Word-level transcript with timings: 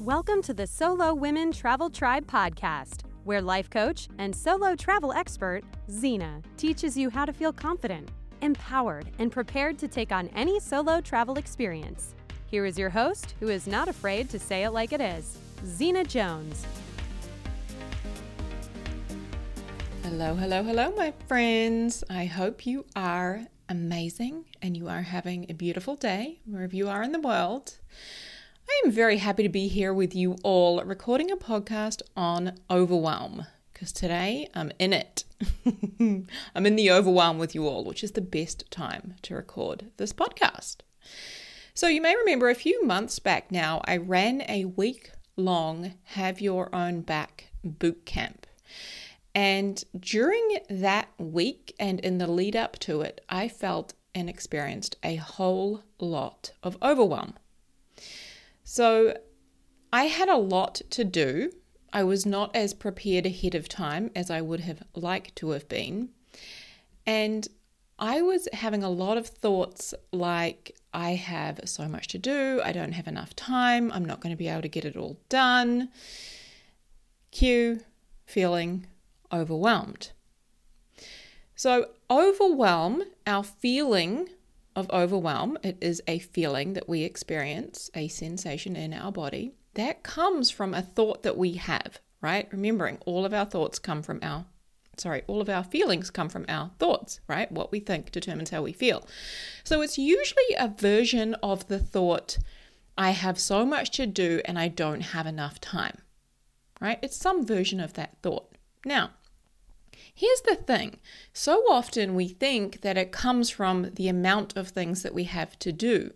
Welcome 0.00 0.42
to 0.42 0.54
the 0.54 0.64
Solo 0.64 1.12
Women 1.12 1.50
Travel 1.50 1.90
Tribe 1.90 2.24
podcast, 2.24 3.00
where 3.24 3.42
life 3.42 3.68
coach 3.68 4.06
and 4.18 4.34
solo 4.34 4.76
travel 4.76 5.12
expert 5.12 5.64
Zena 5.90 6.40
teaches 6.56 6.96
you 6.96 7.10
how 7.10 7.24
to 7.24 7.32
feel 7.32 7.52
confident, 7.52 8.08
empowered, 8.40 9.10
and 9.18 9.32
prepared 9.32 9.76
to 9.80 9.88
take 9.88 10.12
on 10.12 10.28
any 10.36 10.60
solo 10.60 11.00
travel 11.00 11.36
experience. 11.36 12.14
Here 12.46 12.64
is 12.64 12.78
your 12.78 12.90
host, 12.90 13.34
who 13.40 13.48
is 13.48 13.66
not 13.66 13.88
afraid 13.88 14.30
to 14.30 14.38
say 14.38 14.62
it 14.62 14.70
like 14.70 14.92
it 14.92 15.00
is, 15.00 15.36
Zena 15.66 16.04
Jones. 16.04 16.64
Hello, 20.04 20.36
hello, 20.36 20.62
hello, 20.62 20.94
my 20.96 21.12
friends. 21.26 22.04
I 22.08 22.26
hope 22.26 22.64
you 22.64 22.86
are 22.94 23.48
amazing 23.68 24.44
and 24.62 24.76
you 24.76 24.86
are 24.86 25.02
having 25.02 25.46
a 25.50 25.54
beautiful 25.54 25.96
day 25.96 26.38
wherever 26.46 26.76
you 26.76 26.88
are 26.88 27.02
in 27.02 27.10
the 27.10 27.18
world. 27.18 27.78
I 28.70 28.82
am 28.84 28.92
very 28.92 29.16
happy 29.16 29.42
to 29.44 29.48
be 29.48 29.66
here 29.66 29.94
with 29.94 30.14
you 30.14 30.36
all 30.42 30.84
recording 30.84 31.30
a 31.30 31.36
podcast 31.36 32.02
on 32.14 32.60
overwhelm 32.70 33.46
because 33.72 33.92
today 33.92 34.50
I'm 34.54 34.72
in 34.78 34.92
it. 34.92 35.24
I'm 36.54 36.66
in 36.66 36.76
the 36.76 36.90
overwhelm 36.90 37.38
with 37.38 37.54
you 37.54 37.66
all, 37.66 37.82
which 37.82 38.04
is 38.04 38.12
the 38.12 38.20
best 38.20 38.70
time 38.70 39.14
to 39.22 39.34
record 39.34 39.86
this 39.96 40.12
podcast. 40.12 40.76
So, 41.72 41.86
you 41.86 42.02
may 42.02 42.14
remember 42.14 42.50
a 42.50 42.54
few 42.54 42.84
months 42.84 43.18
back 43.18 43.50
now, 43.50 43.80
I 43.84 43.96
ran 43.96 44.42
a 44.48 44.66
week 44.66 45.12
long 45.36 45.94
Have 46.04 46.40
Your 46.40 46.74
Own 46.74 47.00
Back 47.00 47.50
boot 47.64 48.04
camp. 48.04 48.46
And 49.34 49.82
during 49.98 50.58
that 50.68 51.08
week 51.16 51.74
and 51.80 52.00
in 52.00 52.18
the 52.18 52.26
lead 52.26 52.54
up 52.54 52.78
to 52.80 53.00
it, 53.00 53.24
I 53.30 53.48
felt 53.48 53.94
and 54.14 54.28
experienced 54.28 54.96
a 55.02 55.16
whole 55.16 55.84
lot 55.98 56.52
of 56.62 56.76
overwhelm. 56.82 57.34
So 58.70 59.16
I 59.94 60.04
had 60.04 60.28
a 60.28 60.36
lot 60.36 60.82
to 60.90 61.02
do. 61.02 61.52
I 61.90 62.04
was 62.04 62.26
not 62.26 62.54
as 62.54 62.74
prepared 62.74 63.24
ahead 63.24 63.54
of 63.54 63.66
time 63.66 64.10
as 64.14 64.30
I 64.30 64.42
would 64.42 64.60
have 64.60 64.82
liked 64.94 65.34
to 65.36 65.52
have 65.52 65.66
been. 65.70 66.10
And 67.06 67.48
I 67.98 68.20
was 68.20 68.46
having 68.52 68.82
a 68.82 68.90
lot 68.90 69.16
of 69.16 69.26
thoughts 69.26 69.94
like, 70.12 70.76
I 70.92 71.12
have 71.12 71.60
so 71.64 71.88
much 71.88 72.08
to 72.08 72.18
do, 72.18 72.60
I 72.62 72.72
don't 72.72 72.92
have 72.92 73.08
enough 73.08 73.34
time, 73.34 73.90
I'm 73.90 74.04
not 74.04 74.20
going 74.20 74.34
to 74.34 74.36
be 74.36 74.48
able 74.48 74.60
to 74.60 74.68
get 74.68 74.84
it 74.84 74.98
all 74.98 75.18
done. 75.30 75.88
Cue 77.30 77.80
feeling 78.26 78.86
overwhelmed. 79.32 80.10
So, 81.56 81.92
overwhelm, 82.10 83.02
our 83.26 83.42
feeling 83.42 84.28
of 84.78 84.88
overwhelm, 84.90 85.58
it 85.64 85.76
is 85.80 86.00
a 86.06 86.20
feeling 86.20 86.74
that 86.74 86.88
we 86.88 87.02
experience, 87.02 87.90
a 87.94 88.06
sensation 88.06 88.76
in 88.76 88.94
our 88.94 89.10
body 89.10 89.52
that 89.74 90.02
comes 90.02 90.50
from 90.50 90.72
a 90.72 90.82
thought 90.82 91.24
that 91.24 91.36
we 91.36 91.54
have, 91.54 91.98
right? 92.20 92.48
Remembering 92.52 92.98
all 93.04 93.24
of 93.24 93.34
our 93.34 93.44
thoughts 93.44 93.78
come 93.78 94.02
from 94.02 94.20
our 94.22 94.46
sorry, 94.96 95.22
all 95.28 95.40
of 95.40 95.48
our 95.48 95.62
feelings 95.62 96.10
come 96.10 96.28
from 96.28 96.44
our 96.48 96.72
thoughts, 96.78 97.20
right? 97.28 97.50
What 97.52 97.70
we 97.70 97.78
think 97.78 98.10
determines 98.10 98.50
how 98.50 98.62
we 98.62 98.72
feel. 98.72 99.06
So 99.62 99.80
it's 99.80 99.96
usually 99.96 100.54
a 100.58 100.68
version 100.68 101.34
of 101.34 101.68
the 101.68 101.78
thought, 101.78 102.38
I 102.96 103.10
have 103.10 103.38
so 103.38 103.64
much 103.64 103.92
to 103.92 104.06
do 104.06 104.40
and 104.44 104.58
I 104.58 104.66
don't 104.66 105.00
have 105.00 105.26
enough 105.26 105.60
time, 105.60 105.98
right? 106.80 106.98
It's 107.00 107.16
some 107.16 107.46
version 107.46 107.78
of 107.78 107.94
that 107.94 108.16
thought. 108.22 108.56
Now, 108.84 109.10
here's 110.14 110.40
the 110.42 110.56
thing 110.56 110.98
so 111.32 111.62
often 111.70 112.14
we 112.14 112.28
think 112.28 112.80
that 112.82 112.98
it 112.98 113.12
comes 113.12 113.50
from 113.50 113.90
the 113.94 114.08
amount 114.08 114.56
of 114.56 114.68
things 114.68 115.02
that 115.02 115.14
we 115.14 115.24
have 115.24 115.58
to 115.60 115.72
do, 115.72 116.12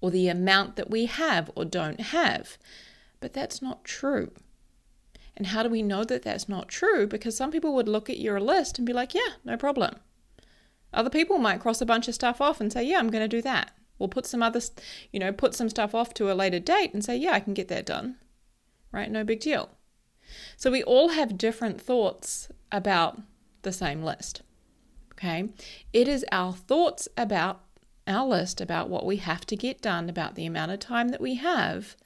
or 0.00 0.10
the 0.10 0.28
amount 0.28 0.76
that 0.76 0.90
we 0.90 1.06
have 1.06 1.50
or 1.54 1.64
don't 1.64 2.00
have, 2.00 2.58
but 3.20 3.32
that's 3.32 3.62
not 3.62 3.84
true. 3.84 4.30
And 5.36 5.48
how 5.48 5.62
do 5.62 5.68
we 5.68 5.82
know 5.82 6.04
that 6.04 6.22
that's 6.22 6.48
not 6.48 6.68
true? 6.68 7.06
Because 7.06 7.36
some 7.36 7.50
people 7.50 7.74
would 7.74 7.88
look 7.88 8.08
at 8.08 8.18
your 8.18 8.40
list 8.40 8.78
and 8.78 8.86
be 8.86 8.92
like, 8.92 9.14
yeah, 9.14 9.34
no 9.44 9.56
problem. 9.56 9.96
Other 10.94 11.10
people 11.10 11.38
might 11.38 11.60
cross 11.60 11.80
a 11.80 11.86
bunch 11.86 12.08
of 12.08 12.14
stuff 12.14 12.40
off 12.40 12.60
and 12.60 12.72
say, 12.72 12.82
yeah, 12.82 12.98
I'm 12.98 13.10
going 13.10 13.22
to 13.22 13.28
do 13.28 13.42
that. 13.42 13.72
Or 13.98 14.08
put 14.08 14.24
some 14.24 14.42
other, 14.42 14.60
you 15.12 15.20
know, 15.20 15.32
put 15.32 15.54
some 15.54 15.68
stuff 15.68 15.94
off 15.94 16.14
to 16.14 16.30
a 16.30 16.34
later 16.34 16.58
date 16.58 16.94
and 16.94 17.04
say, 17.04 17.16
yeah, 17.16 17.32
I 17.32 17.40
can 17.40 17.52
get 17.52 17.68
that 17.68 17.84
done. 17.84 18.16
Right? 18.92 19.10
No 19.10 19.24
big 19.24 19.40
deal. 19.40 19.70
So 20.56 20.70
we 20.70 20.82
all 20.82 21.10
have 21.10 21.36
different 21.36 21.80
thoughts 21.80 22.48
about 22.72 23.20
the 23.62 23.72
same 23.72 24.02
list. 24.02 24.42
Okay? 25.12 25.50
It 25.92 26.08
is 26.08 26.24
our 26.32 26.52
thoughts 26.52 27.08
about 27.16 27.60
our 28.06 28.26
list, 28.26 28.60
about 28.60 28.88
what 28.88 29.04
we 29.04 29.16
have 29.16 29.44
to 29.46 29.56
get 29.56 29.82
done, 29.82 30.08
about 30.08 30.34
the 30.34 30.46
amount 30.46 30.72
of 30.72 30.80
time 30.80 31.08
that 31.08 31.20
we 31.20 31.34
have, 31.34 31.96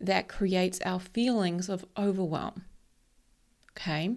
that 0.00 0.28
creates 0.28 0.80
our 0.84 0.98
feelings 0.98 1.68
of 1.68 1.84
overwhelm. 1.96 2.64
Okay? 3.70 4.16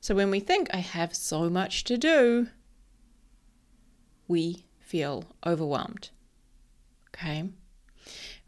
So 0.00 0.14
when 0.14 0.30
we 0.30 0.40
think, 0.40 0.68
I 0.72 0.78
have 0.78 1.14
so 1.14 1.48
much 1.48 1.84
to 1.84 1.96
do, 1.96 2.48
we 4.28 4.66
feel 4.78 5.24
overwhelmed. 5.44 6.10
Okay? 7.08 7.48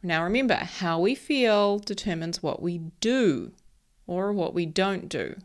Now 0.03 0.23
remember, 0.23 0.55
how 0.55 1.01
we 1.01 1.15
feel 1.15 1.79
determines 1.79 2.43
what 2.43 2.63
we 2.63 2.79
do 3.01 3.53
or 4.09 4.33
what 4.33 4.55
we 4.55 4.67
don't 4.67 5.09
do. 5.09 5.37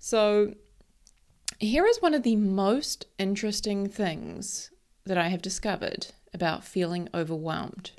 So, 0.00 0.54
here 1.60 1.86
is 1.86 2.02
one 2.02 2.14
of 2.14 2.24
the 2.24 2.34
most 2.34 3.06
interesting 3.16 3.88
things 3.88 4.72
that 5.06 5.16
I 5.16 5.28
have 5.28 5.40
discovered 5.40 6.08
about 6.32 6.64
feeling 6.64 7.08
overwhelmed 7.14 7.92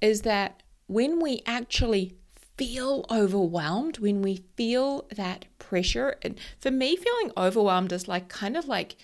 is 0.00 0.22
that 0.22 0.62
when 0.86 1.20
we 1.20 1.42
actually 1.46 2.14
feel 2.56 3.06
overwhelmed, 3.10 3.98
when 3.98 4.20
we 4.20 4.42
feel 4.56 5.06
that 5.14 5.46
pressure, 5.58 6.16
and 6.22 6.38
for 6.60 6.70
me, 6.70 6.96
feeling 6.96 7.32
overwhelmed 7.36 7.92
is 7.92 8.08
like 8.08 8.28
kind 8.28 8.56
of 8.56 8.66
like 8.66 8.96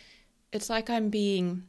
it's 0.53 0.71
like 0.71 0.89
I'm 0.89 1.09
being 1.09 1.65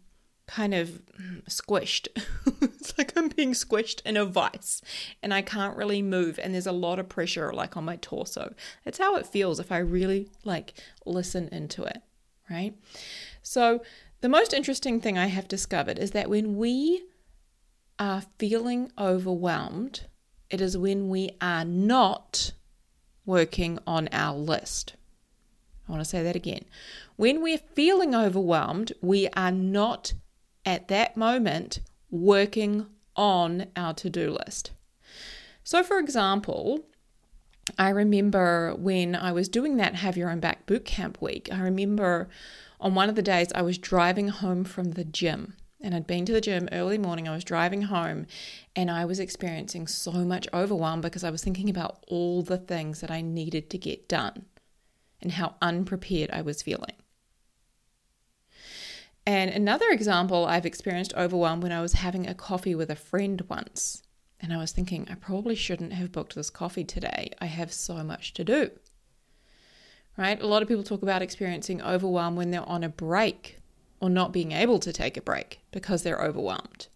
kind 0.48 0.74
of 0.74 1.02
squished. 1.50 2.08
it's 2.62 2.98
like 2.98 3.14
I'm 3.18 3.30
being 3.30 3.54
squished 3.54 4.02
in 4.06 4.18
a 4.18 4.26
vice 4.26 4.82
and 5.24 5.34
I 5.34 5.42
can't 5.42 5.76
really 5.76 6.02
move 6.02 6.40
and 6.42 6.54
there's 6.54 6.68
a 6.68 6.72
lot 6.72 7.00
of 7.00 7.10
pressure 7.10 7.52
like 7.54 7.76
on 7.76 7.86
my 7.86 7.98
torso. 7.98 8.54
That's 8.84 9.00
how 9.00 9.16
it 9.16 9.28
feels 9.28 9.60
if 9.60 9.72
I 9.72 9.78
really 9.78 10.30
like 10.44 10.74
listen 11.06 11.50
into 11.52 11.84
it, 11.84 12.02
right? 12.50 12.76
So 13.42 13.82
the 14.22 14.30
most 14.30 14.54
interesting 14.54 15.02
thing 15.02 15.18
I 15.18 15.28
have 15.28 15.48
discovered 15.48 16.00
is 16.00 16.12
that 16.12 16.30
when 16.30 16.58
we 16.58 17.04
are 18.00 18.24
feeling 18.38 18.92
overwhelmed, 18.98 20.08
it 20.50 20.62
is 20.62 20.78
when 20.78 21.10
we 21.10 21.32
are 21.42 21.66
not 21.66 22.52
working 23.26 23.80
on 23.88 24.08
our 24.12 24.38
list. 24.38 24.96
I 25.88 25.92
want 25.92 26.02
to 26.02 26.10
say 26.10 26.24
that 26.24 26.36
again. 26.36 26.66
When 27.16 27.42
we're 27.42 27.58
feeling 27.58 28.16
overwhelmed, 28.16 28.94
we 29.02 29.28
are 29.30 29.52
not 29.52 30.14
at 30.66 30.88
that 30.88 31.16
moment 31.16 31.80
working 32.10 32.88
on 33.16 33.68
our 33.76 33.94
to 33.94 34.10
do 34.10 34.32
list. 34.32 34.72
So, 35.64 35.84
for 35.84 35.98
example, 35.98 36.86
I 37.78 37.90
remember 37.90 38.76
when 38.76 39.16
I 39.16 39.32
was 39.32 39.50
doing 39.50 39.78
that 39.78 39.96
Have 39.96 40.18
Your 40.18 40.30
Own 40.30 40.40
Back 40.40 40.66
bootcamp 40.66 41.22
week, 41.22 41.50
I 41.52 41.60
remember 41.60 42.30
on 42.80 42.94
one 42.94 43.10
of 43.10 43.16
the 43.16 43.22
days 43.22 43.52
I 43.56 43.62
was 43.62 43.78
driving 43.78 44.28
home 44.28 44.64
from 44.64 44.92
the 44.92 45.04
gym 45.04 45.54
and 45.82 45.94
I'd 45.94 46.08
been 46.08 46.26
to 46.26 46.34
the 46.34 46.42
gym 46.42 46.68
early 46.72 46.98
morning. 46.98 47.28
I 47.28 47.34
was 47.34 47.44
driving 47.44 47.84
home 47.84 48.28
and 48.76 48.90
I 48.90 49.06
was 49.06 49.20
experiencing 49.20 49.88
so 49.88 50.12
much 50.12 50.48
overwhelm 50.54 51.02
because 51.02 51.24
I 51.24 51.30
was 51.30 51.44
thinking 51.44 51.70
about 51.70 52.04
all 52.08 52.42
the 52.42 52.58
things 52.58 53.02
that 53.02 53.12
I 53.12 53.22
needed 53.22 53.70
to 53.70 53.78
get 53.78 54.08
done 54.08 54.46
and 55.22 55.34
how 55.34 55.56
unprepared 55.62 56.32
I 56.32 56.42
was 56.42 56.62
feeling. 56.62 56.96
And 59.26 59.50
another 59.50 59.90
example, 59.90 60.46
I've 60.46 60.66
experienced 60.66 61.14
overwhelm 61.16 61.62
when 61.62 61.72
I 61.72 61.82
was 61.82 61.94
having 61.94 62.28
a 62.28 62.36
coffee 62.36 62.76
with 62.76 62.92
a 62.92 62.96
friend 62.96 63.42
once. 63.50 64.04
And 64.40 64.54
I 64.54 64.58
was 64.58 64.72
thinking, 64.72 65.08
I 65.10 65.16
probably 65.16 65.56
shouldn't 65.56 65.94
have 65.94 66.12
booked 66.12 66.36
this 66.36 66.50
coffee 66.50 66.84
today. 66.84 67.32
I 67.42 67.46
have 67.46 67.74
so 67.74 68.04
much 68.04 68.34
to 68.34 68.44
do. 68.44 68.70
Right? 70.18 70.40
A 70.42 70.48
lot 70.48 70.62
of 70.62 70.68
people 70.68 70.84
talk 70.84 71.02
about 71.02 71.22
experiencing 71.22 71.82
overwhelm 71.82 72.36
when 72.36 72.52
they're 72.52 72.68
on 72.70 72.84
a 72.84 72.90
break 72.90 73.60
or 74.00 74.10
not 74.10 74.32
being 74.32 74.52
able 74.52 74.80
to 74.80 74.94
take 74.94 75.18
a 75.18 75.22
break 75.22 75.62
because 75.72 76.04
they're 76.04 76.22
overwhelmed. 76.22 76.88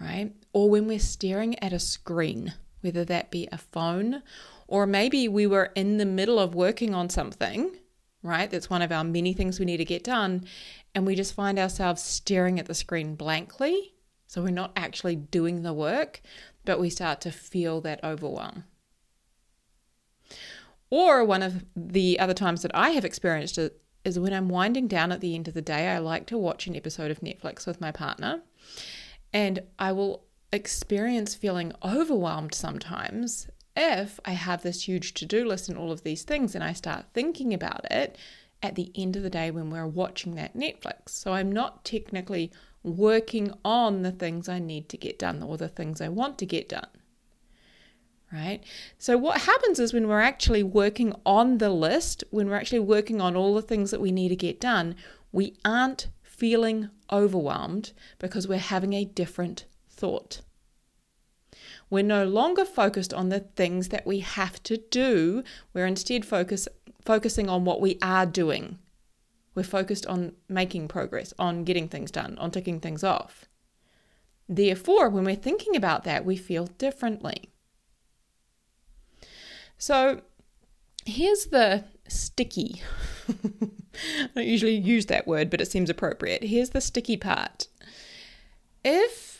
Right? 0.00 0.32
Or 0.52 0.68
when 0.68 0.86
we're 0.86 0.98
staring 0.98 1.58
at 1.60 1.72
a 1.72 1.78
screen, 1.78 2.52
whether 2.82 3.04
that 3.06 3.30
be 3.30 3.48
a 3.50 3.58
phone 3.58 4.22
or 4.66 4.86
maybe 4.86 5.28
we 5.28 5.46
were 5.46 5.72
in 5.74 5.96
the 5.96 6.04
middle 6.04 6.38
of 6.38 6.54
working 6.54 6.94
on 6.94 7.08
something 7.08 7.76
right? 8.24 8.50
That's 8.50 8.70
one 8.70 8.82
of 8.82 8.90
our 8.90 9.04
many 9.04 9.34
things 9.34 9.60
we 9.60 9.66
need 9.66 9.76
to 9.76 9.84
get 9.84 10.02
done. 10.02 10.46
And 10.94 11.06
we 11.06 11.14
just 11.14 11.34
find 11.34 11.58
ourselves 11.58 12.02
staring 12.02 12.58
at 12.58 12.66
the 12.66 12.74
screen 12.74 13.14
blankly. 13.14 13.94
So 14.26 14.42
we're 14.42 14.50
not 14.50 14.72
actually 14.74 15.14
doing 15.14 15.62
the 15.62 15.74
work, 15.74 16.22
but 16.64 16.80
we 16.80 16.90
start 16.90 17.20
to 17.20 17.30
feel 17.30 17.80
that 17.82 18.02
overwhelm. 18.02 18.64
Or 20.90 21.24
one 21.24 21.42
of 21.42 21.64
the 21.76 22.18
other 22.18 22.34
times 22.34 22.62
that 22.62 22.74
I 22.74 22.90
have 22.90 23.04
experienced 23.04 23.58
it 23.58 23.80
is 24.04 24.18
when 24.18 24.32
I'm 24.32 24.48
winding 24.48 24.88
down 24.88 25.12
at 25.12 25.20
the 25.20 25.34
end 25.34 25.46
of 25.46 25.54
the 25.54 25.62
day, 25.62 25.88
I 25.88 25.98
like 25.98 26.26
to 26.26 26.38
watch 26.38 26.66
an 26.66 26.76
episode 26.76 27.10
of 27.10 27.20
Netflix 27.20 27.66
with 27.66 27.80
my 27.80 27.92
partner. 27.92 28.42
And 29.32 29.62
I 29.78 29.92
will 29.92 30.24
experience 30.52 31.34
feeling 31.34 31.72
overwhelmed 31.84 32.54
sometimes 32.54 33.48
if 33.76 34.20
I 34.24 34.32
have 34.32 34.62
this 34.62 34.86
huge 34.86 35.14
to 35.14 35.26
do 35.26 35.44
list 35.44 35.68
and 35.68 35.76
all 35.76 35.90
of 35.90 36.02
these 36.02 36.22
things 36.22 36.54
and 36.54 36.62
I 36.62 36.72
start 36.72 37.06
thinking 37.12 37.52
about 37.52 37.90
it 37.90 38.16
at 38.62 38.76
the 38.76 38.90
end 38.94 39.16
of 39.16 39.22
the 39.22 39.30
day 39.30 39.50
when 39.50 39.70
we're 39.70 39.86
watching 39.86 40.34
that 40.36 40.56
Netflix. 40.56 41.10
So 41.10 41.32
I'm 41.32 41.52
not 41.52 41.84
technically 41.84 42.50
working 42.82 43.52
on 43.64 44.02
the 44.02 44.12
things 44.12 44.48
I 44.48 44.58
need 44.58 44.88
to 44.90 44.96
get 44.96 45.18
done 45.18 45.42
or 45.42 45.56
the 45.56 45.68
things 45.68 46.00
I 46.00 46.08
want 46.08 46.38
to 46.38 46.46
get 46.46 46.68
done. 46.68 46.88
Right? 48.32 48.64
So, 48.98 49.16
what 49.16 49.42
happens 49.42 49.78
is 49.78 49.92
when 49.92 50.08
we're 50.08 50.20
actually 50.20 50.64
working 50.64 51.14
on 51.24 51.58
the 51.58 51.70
list, 51.70 52.24
when 52.30 52.48
we're 52.48 52.56
actually 52.56 52.80
working 52.80 53.20
on 53.20 53.36
all 53.36 53.54
the 53.54 53.62
things 53.62 53.92
that 53.92 54.00
we 54.00 54.10
need 54.10 54.30
to 54.30 54.36
get 54.36 54.60
done, 54.60 54.96
we 55.30 55.54
aren't 55.64 56.08
feeling 56.22 56.90
overwhelmed 57.12 57.92
because 58.18 58.48
we're 58.48 58.58
having 58.58 58.92
a 58.92 59.04
different 59.04 59.66
thought. 59.88 60.40
We're 61.90 62.02
no 62.02 62.24
longer 62.24 62.64
focused 62.64 63.14
on 63.14 63.28
the 63.28 63.40
things 63.40 63.88
that 63.88 64.06
we 64.06 64.20
have 64.20 64.62
to 64.64 64.76
do. 64.76 65.44
We're 65.72 65.86
instead 65.86 66.24
focus, 66.24 66.68
focusing 67.04 67.48
on 67.48 67.64
what 67.64 67.80
we 67.80 67.98
are 68.02 68.26
doing. 68.26 68.78
We're 69.54 69.62
focused 69.62 70.06
on 70.06 70.32
making 70.48 70.88
progress, 70.88 71.32
on 71.38 71.64
getting 71.64 71.88
things 71.88 72.10
done, 72.10 72.36
on 72.38 72.50
ticking 72.50 72.80
things 72.80 73.04
off. 73.04 73.46
Therefore, 74.48 75.08
when 75.08 75.24
we're 75.24 75.36
thinking 75.36 75.76
about 75.76 76.04
that, 76.04 76.24
we 76.24 76.36
feel 76.36 76.66
differently. 76.66 77.50
So, 79.78 80.22
here's 81.06 81.46
the 81.46 81.84
sticky. 82.08 82.82
I 83.28 84.28
don't 84.34 84.46
usually 84.46 84.74
use 84.74 85.06
that 85.06 85.26
word, 85.26 85.50
but 85.50 85.60
it 85.60 85.70
seems 85.70 85.88
appropriate. 85.88 86.44
Here's 86.44 86.70
the 86.70 86.80
sticky 86.80 87.16
part. 87.16 87.68
If 88.84 89.33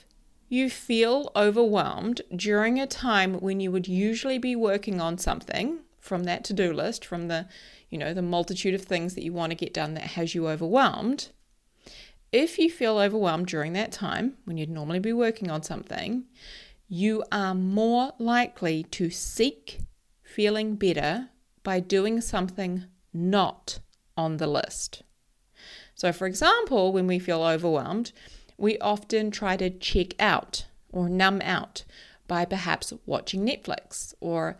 you 0.49 0.70
feel 0.70 1.31
overwhelmed 1.35 2.23
during 2.35 2.79
a 2.79 2.87
time 2.87 3.35
when 3.35 3.61
you 3.61 3.70
would 3.70 3.88
usually 3.88 4.38
be 4.38 4.55
working 4.55 5.00
on 5.00 5.19
something 5.19 5.81
from 5.99 6.25
that 6.25 6.44
to-do 6.44 6.73
list, 6.73 7.05
from 7.05 7.29
the, 7.29 7.46
you 7.91 7.99
know, 7.99 8.12
the 8.12 8.23
multitude 8.23 8.75
of 8.75 8.82
things 8.82 9.14
that 9.14 9.25
you 9.25 9.32
want 9.32 9.50
to 9.50 9.56
get 9.56 9.73
done 9.73 9.94
that 9.94 10.02
has 10.02 10.35
you 10.35 10.49
overwhelmed, 10.49 11.29
if 12.31 12.58
you 12.58 12.69
feel 12.69 12.99
overwhelmed 12.99 13.46
during 13.46 13.73
that 13.75 13.93
time 13.93 14.35
when 14.44 14.56
you'd 14.56 14.69
normally 14.69 14.99
be 14.99 15.12
working 15.12 15.50
on 15.50 15.62
something, 15.62 16.25
you 16.88 17.25
are 17.31 17.55
more 17.55 18.12
likely 18.19 18.82
to 18.85 19.08
seek 19.08 19.79
feeling 20.23 20.75
better 20.75 21.29
by 21.62 21.81
doing 21.81 22.20
something 22.20 22.85
not 23.12 23.79
on 24.17 24.38
the 24.38 24.46
list. 24.46 25.02
So, 25.94 26.12
for 26.12 26.26
example, 26.26 26.93
when 26.93 27.06
we 27.06 27.19
feel 27.19 27.43
overwhelmed, 27.43 28.12
we 28.56 28.78
often 28.78 29.30
try 29.30 29.56
to 29.56 29.70
check 29.70 30.14
out 30.20 30.66
or 30.92 31.08
numb 31.08 31.40
out 31.42 31.84
by 32.26 32.44
perhaps 32.44 32.92
watching 33.06 33.46
Netflix 33.46 34.14
or 34.20 34.58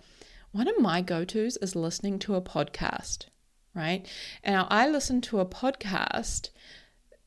one 0.52 0.69
of 0.69 0.79
my 0.79 1.00
go 1.00 1.25
tos 1.25 1.56
is 1.56 1.75
listening 1.75 2.19
to 2.20 2.37
a 2.37 2.41
podcast, 2.41 3.26
right? 3.75 4.06
Now, 4.46 4.69
I 4.70 4.88
listen 4.88 5.20
to 5.23 5.41
a 5.41 5.46
podcast 5.46 6.50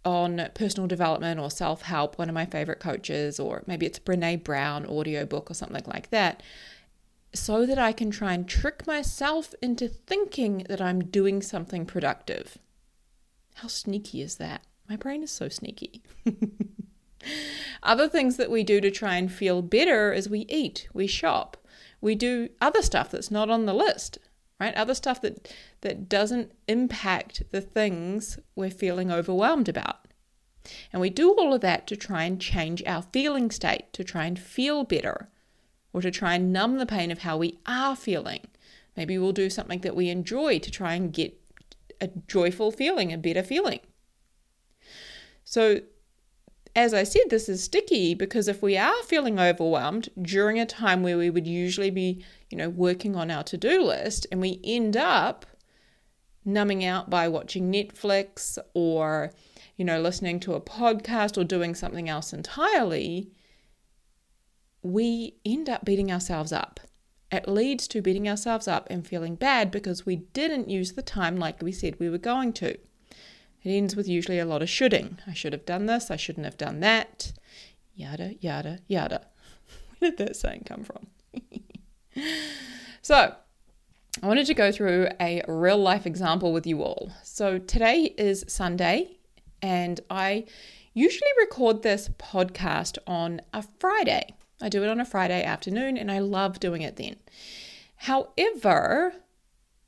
on 0.05 0.49
personal 0.53 0.87
development 0.87 1.39
or 1.39 1.51
self 1.51 1.81
help, 1.81 2.17
one 2.17 2.29
of 2.29 2.35
my 2.35 2.45
favorite 2.45 2.79
coaches, 2.79 3.39
or 3.39 3.63
maybe 3.67 3.85
it's 3.85 3.99
Brene 3.99 4.43
Brown 4.43 4.85
audiobook 4.85 5.51
or 5.51 5.53
something 5.53 5.83
like 5.85 6.09
that, 6.11 6.41
so 7.33 7.65
that 7.65 7.77
I 7.77 7.91
can 7.91 8.11
try 8.11 8.33
and 8.33 8.47
trick 8.47 8.87
myself 8.87 9.53
into 9.61 9.89
thinking 9.89 10.65
that 10.69 10.79
I'm 10.79 11.03
doing 11.03 11.41
something 11.41 11.85
productive. 11.85 12.57
How 13.55 13.67
sneaky 13.67 14.21
is 14.21 14.35
that? 14.35 14.61
My 14.89 14.95
brain 14.95 15.23
is 15.23 15.31
so 15.31 15.49
sneaky. 15.49 16.01
other 17.83 18.07
things 18.07 18.37
that 18.37 18.51
we 18.51 18.63
do 18.63 18.79
to 18.81 18.91
try 18.91 19.15
and 19.15 19.31
feel 19.31 19.61
better 19.61 20.13
is 20.13 20.29
we 20.29 20.45
eat, 20.49 20.87
we 20.93 21.07
shop, 21.07 21.57
we 21.99 22.15
do 22.15 22.49
other 22.61 22.81
stuff 22.81 23.11
that's 23.11 23.31
not 23.31 23.49
on 23.49 23.65
the 23.65 23.73
list, 23.73 24.17
right? 24.59 24.73
Other 24.75 24.93
stuff 24.93 25.21
that 25.21 25.53
that 25.81 26.07
doesn't 26.07 26.51
impact 26.67 27.43
the 27.51 27.61
things 27.61 28.39
we're 28.55 28.69
feeling 28.69 29.11
overwhelmed 29.11 29.67
about. 29.67 30.07
And 30.91 31.01
we 31.01 31.09
do 31.09 31.33
all 31.33 31.53
of 31.53 31.61
that 31.61 31.87
to 31.87 31.95
try 31.95 32.23
and 32.23 32.41
change 32.41 32.83
our 32.85 33.01
feeling 33.01 33.51
state, 33.51 33.91
to 33.93 34.03
try 34.03 34.25
and 34.25 34.37
feel 34.37 34.83
better, 34.83 35.29
or 35.93 36.01
to 36.01 36.11
try 36.11 36.35
and 36.35 36.51
numb 36.51 36.77
the 36.77 36.85
pain 36.85 37.11
of 37.11 37.19
how 37.19 37.37
we 37.37 37.59
are 37.65 37.95
feeling. 37.95 38.41
Maybe 38.95 39.17
we'll 39.17 39.31
do 39.31 39.49
something 39.49 39.81
that 39.81 39.95
we 39.95 40.09
enjoy 40.09 40.59
to 40.59 40.71
try 40.71 40.95
and 40.95 41.13
get 41.13 41.39
a 42.01 42.09
joyful 42.27 42.71
feeling, 42.71 43.13
a 43.13 43.17
better 43.17 43.43
feeling. 43.43 43.79
So, 45.49 45.79
as 46.75 46.93
I 46.93 47.03
said, 47.03 47.29
this 47.29 47.47
is 47.47 47.63
sticky 47.63 48.15
because 48.15 48.49
if 48.49 48.61
we 48.61 48.75
are 48.75 49.01
feeling 49.03 49.39
overwhelmed 49.39 50.09
during 50.21 50.59
a 50.59 50.65
time 50.65 51.03
where 51.03 51.17
we 51.17 51.29
would 51.29 51.47
usually 51.47 51.89
be, 51.89 52.21
you 52.49 52.57
know, 52.57 52.67
working 52.67 53.15
on 53.15 53.31
our 53.31 53.43
to 53.45 53.55
do 53.55 53.81
list 53.81 54.27
and 54.29 54.41
we 54.41 54.59
end 54.65 54.97
up 54.97 55.45
numbing 56.43 56.83
out 56.83 57.09
by 57.09 57.29
watching 57.29 57.71
Netflix 57.71 58.57
or, 58.73 59.31
you 59.77 59.85
know, 59.85 60.01
listening 60.01 60.41
to 60.41 60.53
a 60.53 60.59
podcast 60.59 61.37
or 61.37 61.45
doing 61.45 61.75
something 61.75 62.09
else 62.09 62.33
entirely, 62.33 63.31
we 64.83 65.37
end 65.45 65.69
up 65.69 65.85
beating 65.85 66.11
ourselves 66.11 66.51
up. 66.51 66.81
It 67.31 67.47
leads 67.47 67.87
to 67.87 68.01
beating 68.01 68.27
ourselves 68.27 68.67
up 68.67 68.85
and 68.89 69.07
feeling 69.07 69.35
bad 69.35 69.71
because 69.71 70.05
we 70.05 70.17
didn't 70.17 70.69
use 70.69 70.91
the 70.91 71.01
time 71.01 71.37
like 71.37 71.61
we 71.61 71.71
said 71.71 72.01
we 72.01 72.09
were 72.09 72.17
going 72.17 72.51
to. 72.53 72.77
It 73.67 73.75
ends 73.75 73.97
with 73.97 74.07
usually 74.07 74.39
a 74.39 74.45
lot 74.45 74.61
of 74.61 74.69
shoulding. 74.69 75.17
I 75.27 75.33
should 75.33 75.51
have 75.51 75.65
done 75.65 75.87
this, 75.87 76.09
I 76.09 76.15
shouldn't 76.15 76.45
have 76.45 76.57
done 76.57 76.79
that, 76.79 77.33
yada, 77.95 78.35
yada, 78.39 78.79
yada. 78.87 79.27
Where 79.99 80.11
did 80.11 80.19
that 80.19 80.37
saying 80.37 80.63
come 80.65 80.85
from? 80.85 81.07
so, 83.01 83.35
I 84.23 84.25
wanted 84.25 84.45
to 84.45 84.53
go 84.53 84.71
through 84.71 85.09
a 85.19 85.43
real 85.49 85.77
life 85.77 86.05
example 86.05 86.53
with 86.53 86.65
you 86.65 86.81
all. 86.81 87.11
So, 87.23 87.57
today 87.57 88.13
is 88.17 88.45
Sunday, 88.47 89.17
and 89.61 89.99
I 90.09 90.45
usually 90.93 91.31
record 91.37 91.83
this 91.83 92.07
podcast 92.17 92.97
on 93.05 93.41
a 93.51 93.65
Friday. 93.79 94.33
I 94.61 94.69
do 94.69 94.81
it 94.81 94.89
on 94.89 95.01
a 95.01 95.05
Friday 95.05 95.43
afternoon, 95.43 95.97
and 95.97 96.09
I 96.09 96.19
love 96.19 96.61
doing 96.61 96.83
it 96.83 96.95
then. 96.95 97.17
However, 97.97 99.13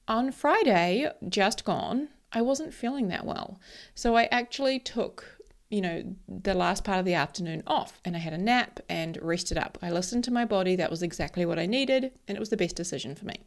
on 0.05 0.33
Friday, 0.33 1.09
just 1.29 1.63
gone, 1.63 2.09
I 2.31 2.41
wasn't 2.41 2.73
feeling 2.73 3.07
that 3.09 3.25
well. 3.25 3.59
So 3.95 4.15
I 4.15 4.25
actually 4.25 4.79
took, 4.79 5.39
you 5.69 5.81
know, 5.81 6.15
the 6.27 6.53
last 6.53 6.83
part 6.83 6.99
of 6.99 7.05
the 7.05 7.13
afternoon 7.13 7.63
off 7.65 7.99
and 8.05 8.15
I 8.15 8.19
had 8.19 8.33
a 8.33 8.37
nap 8.37 8.79
and 8.87 9.17
rested 9.21 9.57
up. 9.57 9.77
I 9.81 9.89
listened 9.89 10.23
to 10.25 10.31
my 10.31 10.45
body. 10.45 10.75
That 10.75 10.91
was 10.91 11.03
exactly 11.03 11.45
what 11.45 11.59
I 11.59 11.65
needed 11.65 12.11
and 12.27 12.35
it 12.35 12.39
was 12.39 12.49
the 12.49 12.57
best 12.57 12.75
decision 12.75 13.15
for 13.15 13.25
me. 13.25 13.41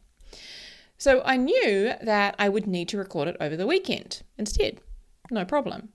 So 0.97 1.21
I 1.25 1.37
knew 1.37 1.93
that 2.01 2.35
I 2.37 2.49
would 2.49 2.67
need 2.67 2.87
to 2.89 2.97
record 2.97 3.27
it 3.27 3.37
over 3.39 3.57
the 3.57 3.67
weekend 3.67 4.21
instead. 4.37 4.79
No 5.31 5.45
problem. 5.45 5.89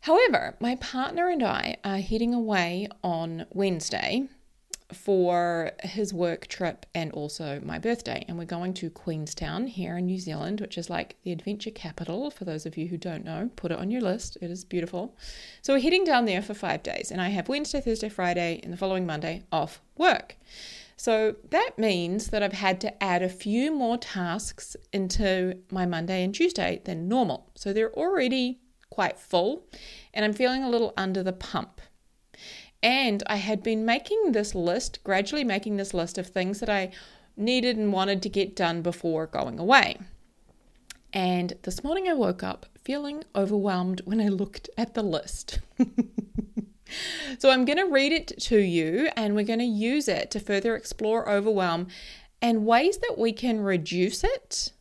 However, 0.00 0.56
my 0.60 0.76
partner 0.76 1.28
and 1.28 1.42
I 1.42 1.76
are 1.84 1.98
heading 1.98 2.34
away 2.34 2.88
on 3.04 3.46
Wednesday 3.50 4.28
for 4.92 5.72
his 5.82 6.14
work 6.14 6.46
trip 6.46 6.86
and 6.94 7.12
also 7.12 7.60
my 7.64 7.78
birthday. 7.78 8.24
And 8.28 8.38
we're 8.38 8.44
going 8.44 8.74
to 8.74 8.90
Queenstown 8.90 9.66
here 9.66 9.96
in 9.96 10.06
New 10.06 10.18
Zealand, 10.18 10.60
which 10.60 10.78
is 10.78 10.90
like 10.90 11.16
the 11.22 11.32
adventure 11.32 11.70
capital. 11.70 12.30
For 12.30 12.44
those 12.44 12.66
of 12.66 12.76
you 12.76 12.88
who 12.88 12.96
don't 12.96 13.24
know, 13.24 13.50
put 13.56 13.72
it 13.72 13.78
on 13.78 13.90
your 13.90 14.00
list. 14.00 14.38
It 14.40 14.50
is 14.50 14.64
beautiful. 14.64 15.16
So 15.62 15.74
we're 15.74 15.80
heading 15.80 16.04
down 16.04 16.24
there 16.24 16.42
for 16.42 16.54
five 16.54 16.82
days, 16.82 17.10
and 17.10 17.20
I 17.20 17.28
have 17.28 17.48
Wednesday, 17.48 17.80
Thursday, 17.80 18.08
Friday, 18.08 18.60
and 18.62 18.72
the 18.72 18.76
following 18.76 19.06
Monday 19.06 19.44
off 19.50 19.80
work. 19.96 20.36
So 20.96 21.36
that 21.50 21.72
means 21.78 22.28
that 22.28 22.42
I've 22.42 22.52
had 22.52 22.80
to 22.82 23.02
add 23.02 23.22
a 23.22 23.28
few 23.28 23.74
more 23.74 23.98
tasks 23.98 24.76
into 24.92 25.58
my 25.70 25.84
Monday 25.84 26.22
and 26.22 26.34
Tuesday 26.34 26.80
than 26.84 27.08
normal. 27.08 27.50
So 27.56 27.72
they're 27.72 27.92
already 27.94 28.60
quite 28.90 29.18
full, 29.18 29.66
and 30.14 30.24
I'm 30.24 30.32
feeling 30.32 30.62
a 30.62 30.70
little 30.70 30.92
under 30.96 31.22
the 31.22 31.32
pump. 31.32 31.80
And 32.82 33.22
I 33.26 33.36
had 33.36 33.62
been 33.62 33.84
making 33.84 34.32
this 34.32 34.54
list, 34.54 35.02
gradually 35.04 35.44
making 35.44 35.76
this 35.76 35.94
list 35.94 36.18
of 36.18 36.26
things 36.26 36.60
that 36.60 36.68
I 36.68 36.90
needed 37.36 37.76
and 37.76 37.92
wanted 37.92 38.22
to 38.22 38.28
get 38.28 38.56
done 38.56 38.82
before 38.82 39.26
going 39.26 39.58
away. 39.58 39.98
And 41.12 41.52
this 41.62 41.84
morning 41.84 42.08
I 42.08 42.14
woke 42.14 42.42
up 42.42 42.66
feeling 42.82 43.24
overwhelmed 43.34 44.00
when 44.04 44.20
I 44.20 44.28
looked 44.28 44.68
at 44.76 44.94
the 44.94 45.02
list. 45.02 45.60
so 47.38 47.50
I'm 47.50 47.64
going 47.64 47.78
to 47.78 47.84
read 47.84 48.12
it 48.12 48.32
to 48.40 48.58
you 48.58 49.10
and 49.16 49.34
we're 49.34 49.44
going 49.44 49.58
to 49.58 49.64
use 49.64 50.08
it 50.08 50.30
to 50.32 50.40
further 50.40 50.74
explore 50.74 51.28
overwhelm 51.28 51.88
and 52.40 52.66
ways 52.66 52.98
that 52.98 53.16
we 53.18 53.32
can 53.32 53.60
reduce 53.60 54.24
it 54.24 54.72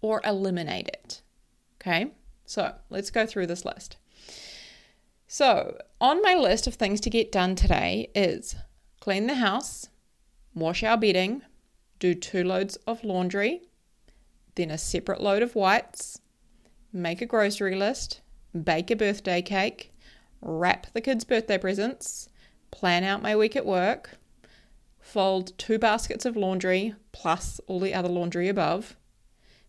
or 0.00 0.20
eliminate 0.24 0.88
it. 0.88 1.22
Okay, 1.80 2.12
so 2.44 2.74
let's 2.90 3.10
go 3.10 3.26
through 3.26 3.46
this 3.46 3.64
list. 3.64 3.97
So, 5.30 5.76
on 6.00 6.22
my 6.22 6.34
list 6.34 6.66
of 6.66 6.74
things 6.74 7.02
to 7.02 7.10
get 7.10 7.30
done 7.30 7.54
today 7.54 8.10
is 8.14 8.56
clean 8.98 9.26
the 9.26 9.34
house, 9.34 9.90
wash 10.54 10.82
our 10.82 10.96
bedding, 10.96 11.42
do 11.98 12.14
two 12.14 12.42
loads 12.42 12.76
of 12.86 13.04
laundry, 13.04 13.60
then 14.54 14.70
a 14.70 14.78
separate 14.78 15.20
load 15.20 15.42
of 15.42 15.54
whites, 15.54 16.22
make 16.94 17.20
a 17.20 17.26
grocery 17.26 17.76
list, 17.76 18.22
bake 18.64 18.90
a 18.90 18.96
birthday 18.96 19.42
cake, 19.42 19.92
wrap 20.40 20.86
the 20.94 21.02
kids' 21.02 21.24
birthday 21.24 21.58
presents, 21.58 22.30
plan 22.70 23.04
out 23.04 23.20
my 23.20 23.36
week 23.36 23.54
at 23.54 23.66
work, 23.66 24.16
fold 24.98 25.52
two 25.58 25.78
baskets 25.78 26.24
of 26.24 26.38
laundry 26.38 26.94
plus 27.12 27.60
all 27.66 27.80
the 27.80 27.92
other 27.92 28.08
laundry 28.08 28.48
above, 28.48 28.96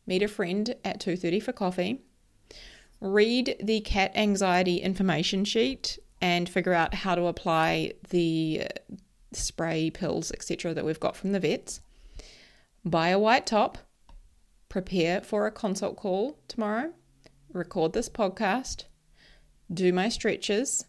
meet 0.08 0.24
a 0.24 0.28
friend 0.30 0.76
at 0.86 1.02
2:30 1.02 1.42
for 1.42 1.52
coffee, 1.52 2.00
read 3.02 3.56
the 3.64 3.80
cat 3.82 4.12
anxiety 4.16 4.78
information 4.78 5.46
sheet 5.46 6.00
and 6.22 6.50
figure 6.50 6.74
out 6.74 6.94
how 6.94 7.16
to 7.16 7.28
apply 7.28 7.94
the 8.10 8.64
uh, 8.66 8.96
spray 9.32 9.90
pills 9.90 10.32
etc 10.32 10.74
that 10.74 10.86
we've 10.86 11.00
got 11.00 11.16
from 11.16 11.32
the 11.32 11.40
vets. 11.40 11.82
Buy 12.84 13.10
a 13.10 13.20
white 13.20 13.46
top, 13.46 13.78
prepare 14.70 15.22
for 15.22 15.46
a 15.46 15.52
consult 15.52 15.96
call 15.96 16.40
tomorrow, 16.48 16.94
record 17.54 17.94
this 17.94 18.10
podcast, 18.10 18.86
do 19.72 19.94
my 19.94 20.10
stretches, 20.10 20.86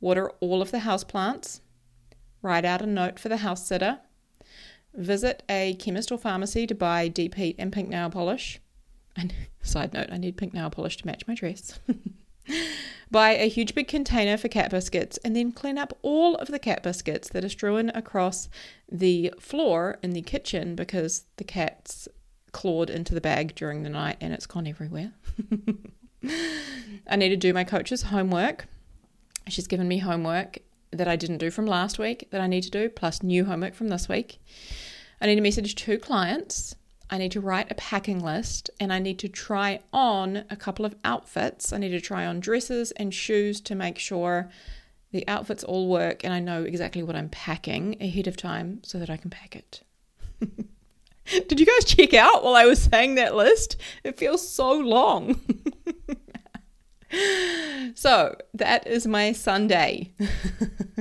water 0.00 0.30
all 0.40 0.60
of 0.60 0.70
the 0.70 0.80
house 0.80 1.04
plants, 1.04 1.60
write 2.42 2.64
out 2.64 2.82
a 2.82 2.86
note 2.86 3.18
for 3.18 3.28
the 3.28 3.38
house 3.38 3.66
sitter, 3.66 4.00
visit 4.94 5.42
a 5.48 5.74
chemist 5.74 6.10
or 6.10 6.18
pharmacy 6.18 6.66
to 6.66 6.74
buy 6.74 7.08
deep 7.08 7.34
heat 7.34 7.56
and 7.58 7.72
pink 7.72 7.88
nail 7.88 8.10
polish. 8.10 8.60
And 9.16 9.34
side 9.62 9.94
note, 9.94 10.08
I 10.10 10.18
need 10.18 10.36
pink 10.36 10.54
nail 10.54 10.70
polish 10.70 10.96
to 10.98 11.06
match 11.06 11.26
my 11.26 11.34
dress. 11.34 11.78
buy 13.10 13.30
a 13.30 13.48
huge 13.48 13.74
big 13.74 13.88
container 13.88 14.36
for 14.36 14.48
cat 14.48 14.70
biscuits 14.70 15.18
and 15.18 15.34
then 15.34 15.52
clean 15.52 15.78
up 15.78 15.96
all 16.02 16.36
of 16.36 16.48
the 16.48 16.58
cat 16.58 16.82
biscuits 16.82 17.28
that 17.30 17.44
are 17.44 17.48
strewn 17.48 17.90
across 17.90 18.48
the 18.90 19.32
floor 19.38 19.98
in 20.02 20.10
the 20.10 20.22
kitchen 20.22 20.74
because 20.74 21.24
the 21.36 21.44
cats 21.44 22.08
clawed 22.52 22.90
into 22.90 23.14
the 23.14 23.20
bag 23.20 23.54
during 23.54 23.82
the 23.82 23.90
night 23.90 24.16
and 24.20 24.32
it's 24.32 24.46
gone 24.46 24.66
everywhere. 24.66 25.12
I 27.06 27.16
need 27.16 27.28
to 27.28 27.36
do 27.36 27.52
my 27.52 27.64
coach's 27.64 28.02
homework. 28.02 28.66
She's 29.48 29.66
given 29.66 29.86
me 29.86 29.98
homework 29.98 30.58
that 30.90 31.08
I 31.08 31.16
didn't 31.16 31.38
do 31.38 31.50
from 31.50 31.66
last 31.66 31.98
week 31.98 32.28
that 32.30 32.40
I 32.40 32.46
need 32.46 32.62
to 32.62 32.70
do, 32.70 32.88
plus 32.88 33.22
new 33.22 33.44
homework 33.44 33.74
from 33.74 33.88
this 33.88 34.08
week. 34.08 34.40
I 35.20 35.26
need 35.26 35.36
to 35.36 35.40
message 35.40 35.74
two 35.74 35.98
clients. 35.98 36.74
I 37.08 37.18
need 37.18 37.32
to 37.32 37.40
write 37.40 37.70
a 37.70 37.74
packing 37.74 38.20
list 38.20 38.70
and 38.80 38.92
I 38.92 38.98
need 38.98 39.18
to 39.20 39.28
try 39.28 39.80
on 39.92 40.44
a 40.50 40.56
couple 40.56 40.84
of 40.84 40.96
outfits. 41.04 41.72
I 41.72 41.78
need 41.78 41.90
to 41.90 42.00
try 42.00 42.26
on 42.26 42.40
dresses 42.40 42.90
and 42.92 43.14
shoes 43.14 43.60
to 43.62 43.74
make 43.74 43.98
sure 43.98 44.50
the 45.12 45.26
outfits 45.28 45.62
all 45.62 45.88
work 45.88 46.24
and 46.24 46.34
I 46.34 46.40
know 46.40 46.64
exactly 46.64 47.02
what 47.02 47.16
I'm 47.16 47.28
packing 47.28 47.96
ahead 48.00 48.26
of 48.26 48.36
time 48.36 48.80
so 48.82 48.98
that 48.98 49.08
I 49.08 49.16
can 49.16 49.30
pack 49.30 49.54
it. 49.54 49.82
Did 51.48 51.58
you 51.58 51.66
guys 51.66 51.84
check 51.84 52.14
out 52.14 52.44
while 52.44 52.54
I 52.54 52.66
was 52.66 52.82
saying 52.82 53.16
that 53.16 53.34
list? 53.34 53.76
It 54.04 54.18
feels 54.18 54.46
so 54.46 54.72
long. 54.72 55.40
so 57.94 58.36
that 58.54 58.86
is 58.86 59.06
my 59.06 59.32
Sunday. 59.32 60.12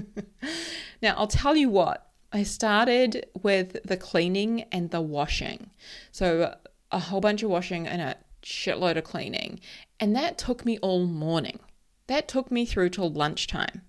now, 1.02 1.16
I'll 1.18 1.28
tell 1.28 1.56
you 1.56 1.70
what, 1.70 2.05
I 2.36 2.44
started 2.44 3.28
with 3.42 3.82
the 3.86 3.96
cleaning 3.96 4.64
and 4.64 4.92
the 4.92 5.00
washing. 5.00 5.70
So, 6.12 6.54
a 6.92 7.00
whole 7.00 7.22
bunch 7.22 7.44
of 7.44 7.50
washing 7.50 7.88
and 7.88 8.02
a 8.02 8.18
shitload 8.44 8.98
of 8.98 9.06
cleaning. 9.06 9.62
And 10.02 10.14
that 10.18 10.38
took 10.38 10.66
me 10.66 10.78
all 10.80 11.06
morning. 11.06 11.60
That 12.08 12.28
took 12.28 12.52
me 12.52 12.66
through 12.66 12.90
till 12.90 13.10
lunchtime. 13.10 13.84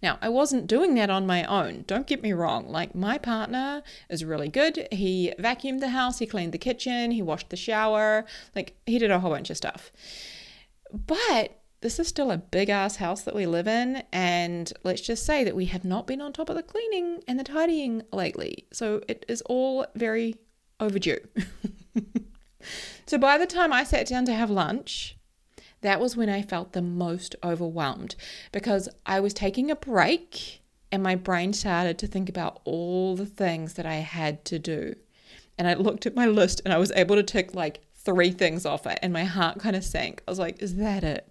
Now, 0.00 0.18
I 0.22 0.28
wasn't 0.28 0.68
doing 0.68 0.94
that 0.94 1.10
on 1.10 1.26
my 1.26 1.42
own. 1.42 1.82
Don't 1.88 2.06
get 2.06 2.22
me 2.22 2.32
wrong. 2.32 2.68
Like, 2.68 2.94
my 2.94 3.18
partner 3.18 3.82
is 4.08 4.24
really 4.24 4.48
good. 4.48 4.86
He 4.92 5.32
vacuumed 5.36 5.80
the 5.80 5.88
house, 5.88 6.20
he 6.20 6.26
cleaned 6.26 6.52
the 6.52 6.58
kitchen, 6.58 7.10
he 7.10 7.22
washed 7.22 7.50
the 7.50 7.56
shower. 7.56 8.24
Like, 8.54 8.76
he 8.86 9.00
did 9.00 9.10
a 9.10 9.18
whole 9.18 9.32
bunch 9.32 9.50
of 9.50 9.56
stuff. 9.56 9.90
But 10.92 11.59
this 11.80 11.98
is 11.98 12.08
still 12.08 12.30
a 12.30 12.36
big 12.36 12.68
ass 12.68 12.96
house 12.96 13.22
that 13.22 13.34
we 13.34 13.46
live 13.46 13.66
in, 13.66 14.02
and 14.12 14.72
let's 14.84 15.00
just 15.00 15.24
say 15.24 15.44
that 15.44 15.56
we 15.56 15.66
have 15.66 15.84
not 15.84 16.06
been 16.06 16.20
on 16.20 16.32
top 16.32 16.50
of 16.50 16.56
the 16.56 16.62
cleaning 16.62 17.22
and 17.26 17.38
the 17.38 17.44
tidying 17.44 18.02
lately. 18.12 18.66
So 18.72 19.02
it 19.08 19.24
is 19.28 19.40
all 19.42 19.86
very 19.94 20.36
overdue. 20.78 21.20
so 23.06 23.18
by 23.18 23.38
the 23.38 23.46
time 23.46 23.72
I 23.72 23.84
sat 23.84 24.06
down 24.06 24.26
to 24.26 24.34
have 24.34 24.50
lunch, 24.50 25.16
that 25.80 26.00
was 26.00 26.16
when 26.16 26.28
I 26.28 26.42
felt 26.42 26.72
the 26.72 26.82
most 26.82 27.34
overwhelmed 27.42 28.14
because 28.52 28.88
I 29.06 29.20
was 29.20 29.32
taking 29.32 29.70
a 29.70 29.76
break 29.76 30.60
and 30.92 31.02
my 31.02 31.14
brain 31.14 31.52
started 31.52 31.98
to 31.98 32.06
think 32.06 32.28
about 32.28 32.60
all 32.64 33.16
the 33.16 33.26
things 33.26 33.74
that 33.74 33.86
I 33.86 33.96
had 33.96 34.44
to 34.46 34.58
do. 34.58 34.94
And 35.56 35.68
I 35.68 35.74
looked 35.74 36.04
at 36.06 36.16
my 36.16 36.26
list 36.26 36.60
and 36.64 36.74
I 36.74 36.78
was 36.78 36.92
able 36.92 37.16
to 37.16 37.22
tick 37.22 37.54
like 37.54 37.80
three 37.94 38.30
things 38.30 38.64
off 38.64 38.86
it, 38.86 38.98
and 39.02 39.12
my 39.12 39.24
heart 39.24 39.58
kind 39.58 39.76
of 39.76 39.84
sank. 39.84 40.22
I 40.26 40.30
was 40.30 40.38
like, 40.38 40.62
is 40.62 40.76
that 40.76 41.04
it? 41.04 41.29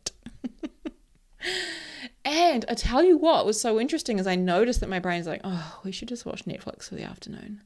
And 2.25 2.65
I 2.69 2.73
tell 2.73 3.03
you 3.03 3.17
what 3.17 3.45
was 3.45 3.59
so 3.59 3.79
interesting 3.79 4.19
is 4.19 4.27
I 4.27 4.35
noticed 4.35 4.79
that 4.81 4.89
my 4.89 4.99
brain's 4.99 5.27
like, 5.27 5.41
oh, 5.43 5.79
we 5.83 5.91
should 5.91 6.07
just 6.07 6.25
watch 6.25 6.45
Netflix 6.45 6.89
for 6.89 6.95
the 6.95 7.03
afternoon. 7.03 7.61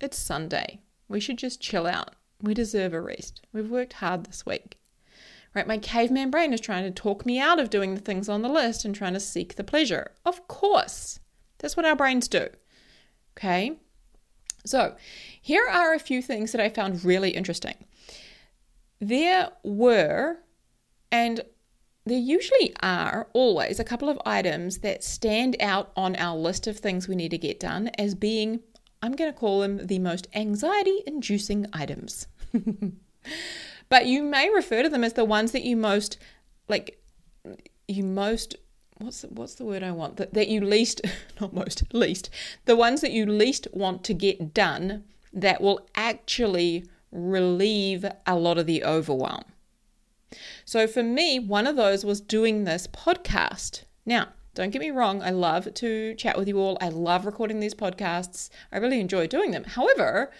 It's 0.00 0.18
Sunday. 0.18 0.80
We 1.08 1.20
should 1.20 1.38
just 1.38 1.60
chill 1.60 1.86
out. 1.86 2.14
We 2.40 2.54
deserve 2.54 2.94
a 2.94 3.00
rest. 3.00 3.42
We've 3.52 3.70
worked 3.70 3.94
hard 3.94 4.24
this 4.24 4.46
week. 4.46 4.76
Right? 5.54 5.66
My 5.66 5.78
caveman 5.78 6.30
brain 6.30 6.52
is 6.52 6.60
trying 6.60 6.84
to 6.84 6.90
talk 6.90 7.26
me 7.26 7.38
out 7.38 7.58
of 7.58 7.70
doing 7.70 7.94
the 7.94 8.00
things 8.00 8.28
on 8.28 8.42
the 8.42 8.48
list 8.48 8.84
and 8.84 8.94
trying 8.94 9.14
to 9.14 9.20
seek 9.20 9.56
the 9.56 9.64
pleasure. 9.64 10.12
Of 10.24 10.46
course. 10.46 11.18
That's 11.58 11.76
what 11.76 11.86
our 11.86 11.96
brains 11.96 12.28
do. 12.28 12.48
Okay? 13.36 13.78
So, 14.64 14.96
here 15.40 15.66
are 15.68 15.94
a 15.94 15.98
few 15.98 16.20
things 16.20 16.52
that 16.52 16.60
I 16.60 16.68
found 16.68 17.04
really 17.04 17.30
interesting. 17.30 17.86
There 19.00 19.50
were, 19.62 20.38
and 21.10 21.40
there 22.08 22.18
usually 22.18 22.74
are 22.82 23.28
always 23.32 23.78
a 23.78 23.84
couple 23.84 24.08
of 24.08 24.18
items 24.24 24.78
that 24.78 25.04
stand 25.04 25.56
out 25.60 25.92
on 25.96 26.16
our 26.16 26.36
list 26.36 26.66
of 26.66 26.78
things 26.78 27.08
we 27.08 27.14
need 27.14 27.30
to 27.30 27.38
get 27.38 27.60
done 27.60 27.88
as 27.98 28.14
being, 28.14 28.60
I'm 29.02 29.12
going 29.12 29.32
to 29.32 29.38
call 29.38 29.60
them 29.60 29.86
the 29.86 29.98
most 29.98 30.26
anxiety 30.34 31.02
inducing 31.06 31.66
items. 31.72 32.26
but 33.88 34.06
you 34.06 34.22
may 34.22 34.50
refer 34.50 34.82
to 34.82 34.88
them 34.88 35.04
as 35.04 35.14
the 35.14 35.24
ones 35.24 35.52
that 35.52 35.62
you 35.62 35.76
most, 35.76 36.18
like, 36.68 37.02
you 37.86 38.04
most 38.04 38.56
what's 38.98 39.20
the, 39.20 39.28
what's 39.28 39.54
the 39.54 39.64
word 39.64 39.84
I 39.84 39.92
want 39.92 40.16
that, 40.16 40.34
that 40.34 40.48
you 40.48 40.60
least 40.60 41.02
not 41.40 41.52
most 41.52 41.84
least 41.94 42.30
the 42.64 42.74
ones 42.74 43.00
that 43.00 43.12
you 43.12 43.24
least 43.26 43.68
want 43.72 44.02
to 44.04 44.12
get 44.12 44.52
done 44.52 45.04
that 45.32 45.60
will 45.60 45.86
actually 45.94 46.84
relieve 47.12 48.04
a 48.26 48.36
lot 48.36 48.58
of 48.58 48.66
the 48.66 48.84
overwhelm. 48.84 49.44
So 50.64 50.86
for 50.86 51.02
me, 51.02 51.38
one 51.38 51.66
of 51.66 51.76
those 51.76 52.04
was 52.04 52.20
doing 52.20 52.64
this 52.64 52.86
podcast. 52.86 53.84
Now, 54.04 54.28
don't 54.54 54.70
get 54.70 54.80
me 54.80 54.90
wrong, 54.90 55.22
I 55.22 55.30
love 55.30 55.72
to 55.74 56.14
chat 56.14 56.36
with 56.36 56.48
you 56.48 56.58
all. 56.58 56.78
I 56.80 56.88
love 56.88 57.24
recording 57.24 57.60
these 57.60 57.74
podcasts. 57.74 58.50
I 58.72 58.78
really 58.78 59.00
enjoy 59.00 59.26
doing 59.26 59.52
them. 59.52 59.64
However, 59.64 60.32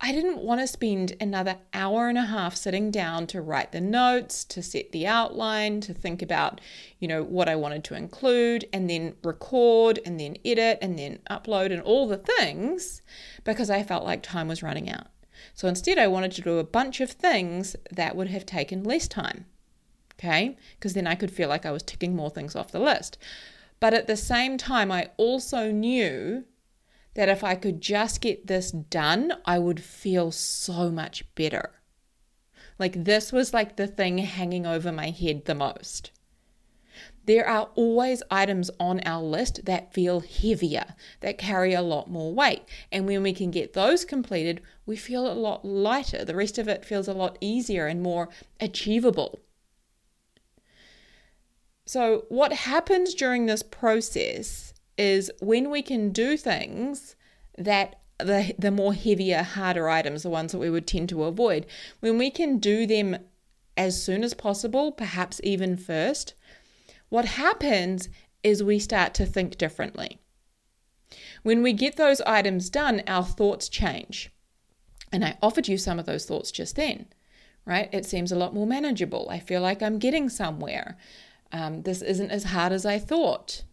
I 0.00 0.12
didn't 0.12 0.38
want 0.38 0.60
to 0.60 0.66
spend 0.68 1.16
another 1.20 1.56
hour 1.74 2.08
and 2.08 2.16
a 2.16 2.26
half 2.26 2.54
sitting 2.54 2.92
down 2.92 3.26
to 3.28 3.42
write 3.42 3.72
the 3.72 3.80
notes, 3.80 4.44
to 4.44 4.62
set 4.62 4.92
the 4.92 5.08
outline, 5.08 5.80
to 5.82 5.92
think 5.92 6.22
about, 6.22 6.60
you 7.00 7.08
know, 7.08 7.24
what 7.24 7.48
I 7.48 7.56
wanted 7.56 7.82
to 7.84 7.94
include, 7.94 8.64
and 8.72 8.88
then 8.88 9.16
record, 9.24 9.98
and 10.06 10.20
then 10.20 10.36
edit, 10.44 10.78
and 10.80 10.96
then 10.96 11.18
upload, 11.28 11.72
and 11.72 11.82
all 11.82 12.06
the 12.06 12.16
things 12.16 13.02
because 13.42 13.70
I 13.70 13.82
felt 13.82 14.04
like 14.04 14.22
time 14.22 14.46
was 14.46 14.62
running 14.62 14.88
out. 14.88 15.08
So 15.54 15.68
instead, 15.68 15.98
I 15.98 16.06
wanted 16.06 16.32
to 16.32 16.42
do 16.42 16.58
a 16.58 16.64
bunch 16.64 17.00
of 17.00 17.10
things 17.10 17.76
that 17.90 18.16
would 18.16 18.28
have 18.28 18.46
taken 18.46 18.84
less 18.84 19.08
time. 19.08 19.46
Okay? 20.14 20.56
Because 20.76 20.94
then 20.94 21.06
I 21.06 21.14
could 21.14 21.30
feel 21.30 21.48
like 21.48 21.64
I 21.64 21.70
was 21.70 21.82
ticking 21.82 22.16
more 22.16 22.30
things 22.30 22.56
off 22.56 22.72
the 22.72 22.80
list. 22.80 23.18
But 23.80 23.94
at 23.94 24.06
the 24.06 24.16
same 24.16 24.58
time, 24.58 24.90
I 24.90 25.10
also 25.16 25.70
knew 25.70 26.44
that 27.14 27.28
if 27.28 27.42
I 27.42 27.54
could 27.54 27.80
just 27.80 28.20
get 28.20 28.46
this 28.46 28.70
done, 28.70 29.32
I 29.44 29.58
would 29.58 29.82
feel 29.82 30.30
so 30.30 30.90
much 30.90 31.24
better. 31.34 31.72
Like 32.78 33.04
this 33.04 33.32
was 33.32 33.52
like 33.52 33.76
the 33.76 33.86
thing 33.86 34.18
hanging 34.18 34.66
over 34.66 34.92
my 34.92 35.10
head 35.10 35.44
the 35.44 35.54
most. 35.54 36.12
There 37.26 37.46
are 37.46 37.68
always 37.74 38.22
items 38.30 38.70
on 38.80 39.00
our 39.04 39.22
list 39.22 39.64
that 39.66 39.92
feel 39.92 40.20
heavier, 40.20 40.94
that 41.20 41.38
carry 41.38 41.74
a 41.74 41.82
lot 41.82 42.10
more 42.10 42.32
weight. 42.32 42.62
And 42.90 43.06
when 43.06 43.22
we 43.22 43.32
can 43.32 43.50
get 43.50 43.74
those 43.74 44.04
completed, 44.04 44.60
we 44.86 44.96
feel 44.96 45.30
a 45.30 45.34
lot 45.34 45.64
lighter. 45.64 46.24
The 46.24 46.34
rest 46.34 46.58
of 46.58 46.68
it 46.68 46.84
feels 46.84 47.08
a 47.08 47.12
lot 47.12 47.36
easier 47.40 47.86
and 47.86 48.02
more 48.02 48.28
achievable. 48.60 49.40
So, 51.86 52.24
what 52.28 52.52
happens 52.52 53.14
during 53.14 53.46
this 53.46 53.62
process 53.62 54.74
is 54.98 55.30
when 55.40 55.70
we 55.70 55.80
can 55.80 56.10
do 56.10 56.36
things 56.36 57.16
that 57.56 58.00
the, 58.18 58.54
the 58.58 58.70
more 58.70 58.92
heavier, 58.92 59.42
harder 59.42 59.88
items, 59.88 60.22
the 60.22 60.30
ones 60.30 60.52
that 60.52 60.58
we 60.58 60.70
would 60.70 60.86
tend 60.86 61.08
to 61.10 61.24
avoid, 61.24 61.66
when 62.00 62.18
we 62.18 62.30
can 62.30 62.58
do 62.58 62.86
them 62.86 63.16
as 63.76 64.02
soon 64.02 64.24
as 64.24 64.34
possible, 64.34 64.90
perhaps 64.90 65.40
even 65.44 65.76
first, 65.76 66.34
what 67.08 67.24
happens 67.24 68.08
is 68.42 68.62
we 68.62 68.78
start 68.78 69.14
to 69.14 69.26
think 69.26 69.58
differently. 69.58 70.18
When 71.42 71.62
we 71.62 71.72
get 71.72 71.96
those 71.96 72.20
items 72.22 72.70
done, 72.70 73.02
our 73.06 73.24
thoughts 73.24 73.68
change. 73.68 74.30
And 75.10 75.24
I 75.24 75.38
offered 75.42 75.68
you 75.68 75.78
some 75.78 75.98
of 75.98 76.06
those 76.06 76.26
thoughts 76.26 76.50
just 76.50 76.76
then, 76.76 77.06
right? 77.64 77.88
It 77.92 78.04
seems 78.04 78.30
a 78.30 78.36
lot 78.36 78.54
more 78.54 78.66
manageable. 78.66 79.28
I 79.30 79.38
feel 79.38 79.62
like 79.62 79.82
I'm 79.82 79.98
getting 79.98 80.28
somewhere. 80.28 80.96
Um, 81.50 81.82
this 81.82 82.02
isn't 82.02 82.30
as 82.30 82.44
hard 82.44 82.72
as 82.72 82.84
I 82.84 82.98
thought. 82.98 83.64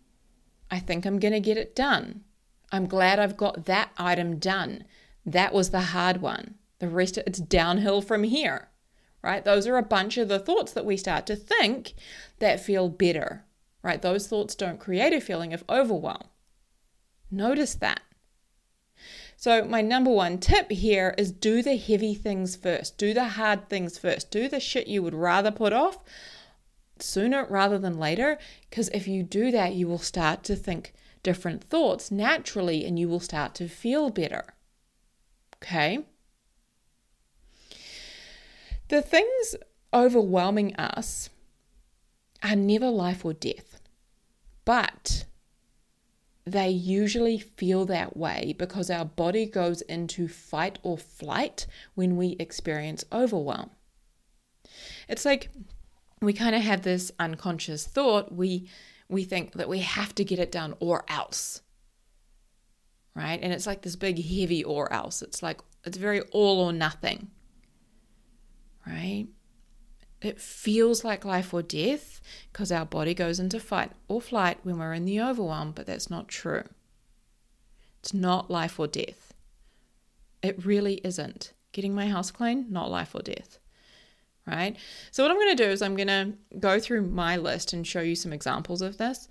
I 0.71 0.79
think 0.79 1.05
I'm 1.05 1.19
going 1.19 1.33
to 1.33 1.39
get 1.39 1.57
it 1.57 1.75
done. 1.75 2.21
I'm 2.71 2.87
glad 2.87 3.19
I've 3.19 3.37
got 3.37 3.65
that 3.65 3.91
item 3.97 4.39
done. 4.39 4.85
That 5.25 5.53
was 5.53 5.71
the 5.71 5.81
hard 5.81 6.21
one. 6.21 6.55
The 6.79 6.87
rest, 6.87 7.17
it's 7.17 7.39
downhill 7.39 8.01
from 8.01 8.23
here, 8.23 8.69
right? 9.25 9.43
Those 9.43 9.65
are 9.65 9.77
a 9.77 9.83
bunch 9.83 10.17
of 10.17 10.27
the 10.27 10.39
thoughts 10.39 10.71
that 10.73 10.85
we 10.85 10.95
start 10.95 11.25
to 11.25 11.35
think 11.35 11.95
that 12.37 12.59
feel 12.59 12.87
better, 12.87 13.43
right? 13.81 14.01
Those 14.01 14.27
thoughts 14.27 14.53
don't 14.53 14.79
create 14.79 15.13
a 15.13 15.19
feeling 15.19 15.51
of 15.51 15.63
overwhelm. 15.67 16.27
Notice 17.31 17.73
that. 17.75 18.01
So, 19.35 19.65
my 19.65 19.81
number 19.81 20.11
one 20.11 20.37
tip 20.37 20.71
here 20.71 21.15
is 21.17 21.31
do 21.31 21.61
the 21.61 21.75
heavy 21.75 22.13
things 22.13 22.55
first, 22.55 22.97
do 22.97 23.13
the 23.13 23.29
hard 23.29 23.67
things 23.67 23.97
first, 23.97 24.29
do 24.29 24.47
the 24.47 24.59
shit 24.59 24.87
you 24.87 25.01
would 25.01 25.15
rather 25.15 25.51
put 25.51 25.73
off 25.73 25.97
sooner 26.99 27.45
rather 27.49 27.79
than 27.79 27.97
later. 27.97 28.37
Because 28.69 28.89
if 28.89 29.07
you 29.07 29.23
do 29.23 29.51
that, 29.51 29.73
you 29.73 29.87
will 29.87 29.99
start 29.99 30.43
to 30.43 30.55
think 30.55 30.93
different 31.23 31.63
thoughts 31.63 32.11
naturally 32.11 32.85
and 32.85 32.99
you 32.99 33.09
will 33.09 33.19
start 33.19 33.55
to 33.55 33.67
feel 33.67 34.11
better. 34.11 34.53
Okay? 35.57 36.05
The 38.87 39.01
things 39.01 39.55
overwhelming 39.93 40.75
us 40.75 41.29
are 42.43 42.55
never 42.55 42.89
life 42.89 43.25
or 43.25 43.33
death, 43.33 43.79
but 44.63 45.25
they 46.45 46.69
usually 46.69 47.39
feel 47.39 47.85
that 47.85 48.15
way 48.15 48.53
because 48.57 48.89
our 48.89 49.05
body 49.05 49.47
goes 49.47 49.81
into 49.81 50.27
fight 50.27 50.77
or 50.83 50.97
flight 50.97 51.65
when 51.95 52.15
we 52.15 52.35
experience 52.39 53.03
overwhelm. 53.11 53.71
It's 55.09 55.25
like 55.25 55.49
we 56.21 56.33
kind 56.33 56.55
of 56.55 56.61
have 56.61 56.83
this 56.83 57.11
unconscious 57.19 57.85
thought 57.85 58.31
we 58.31 58.69
we 59.07 59.23
think 59.23 59.53
that 59.53 59.69
we 59.69 59.79
have 59.79 60.13
to 60.15 60.23
get 60.23 60.39
it 60.39 60.51
done 60.51 60.75
or 60.79 61.05
else 61.07 61.61
right? 63.15 63.39
And 63.41 63.53
it's 63.53 63.65
like 63.65 63.81
this 63.81 63.95
big 63.95 64.17
heavy 64.23 64.63
or 64.63 64.91
else. 64.91 65.21
It's 65.21 65.41
like 65.41 65.61
it's 65.83 65.97
very 65.97 66.21
all 66.31 66.59
or 66.59 66.73
nothing 66.73 67.31
right 68.85 69.27
it 70.21 70.39
feels 70.39 71.03
like 71.03 71.25
life 71.25 71.53
or 71.53 71.61
death 71.61 72.21
because 72.51 72.71
our 72.71 72.85
body 72.85 73.13
goes 73.13 73.39
into 73.39 73.59
fight 73.59 73.91
or 74.07 74.21
flight 74.21 74.57
when 74.63 74.79
we're 74.79 74.93
in 74.93 75.05
the 75.05 75.21
overwhelm 75.21 75.71
but 75.71 75.85
that's 75.85 76.09
not 76.09 76.27
true 76.27 76.63
it's 77.99 78.13
not 78.13 78.49
life 78.49 78.79
or 78.79 78.87
death 78.87 79.33
it 80.41 80.65
really 80.65 80.95
isn't 81.03 81.53
getting 81.71 81.93
my 81.93 82.07
house 82.07 82.31
clean 82.31 82.65
not 82.69 82.89
life 82.89 83.13
or 83.13 83.21
death 83.21 83.59
right? 84.47 84.77
So, 85.11 85.23
what 85.23 85.31
I'm 85.31 85.37
going 85.37 85.55
to 85.55 85.63
do 85.63 85.69
is 85.69 85.81
I'm 85.81 85.95
going 85.95 86.07
to 86.07 86.33
go 86.59 86.79
through 86.79 87.03
my 87.03 87.37
list 87.37 87.73
and 87.73 87.85
show 87.85 88.01
you 88.01 88.15
some 88.15 88.33
examples 88.33 88.81
of 88.81 88.97
this. 88.97 89.27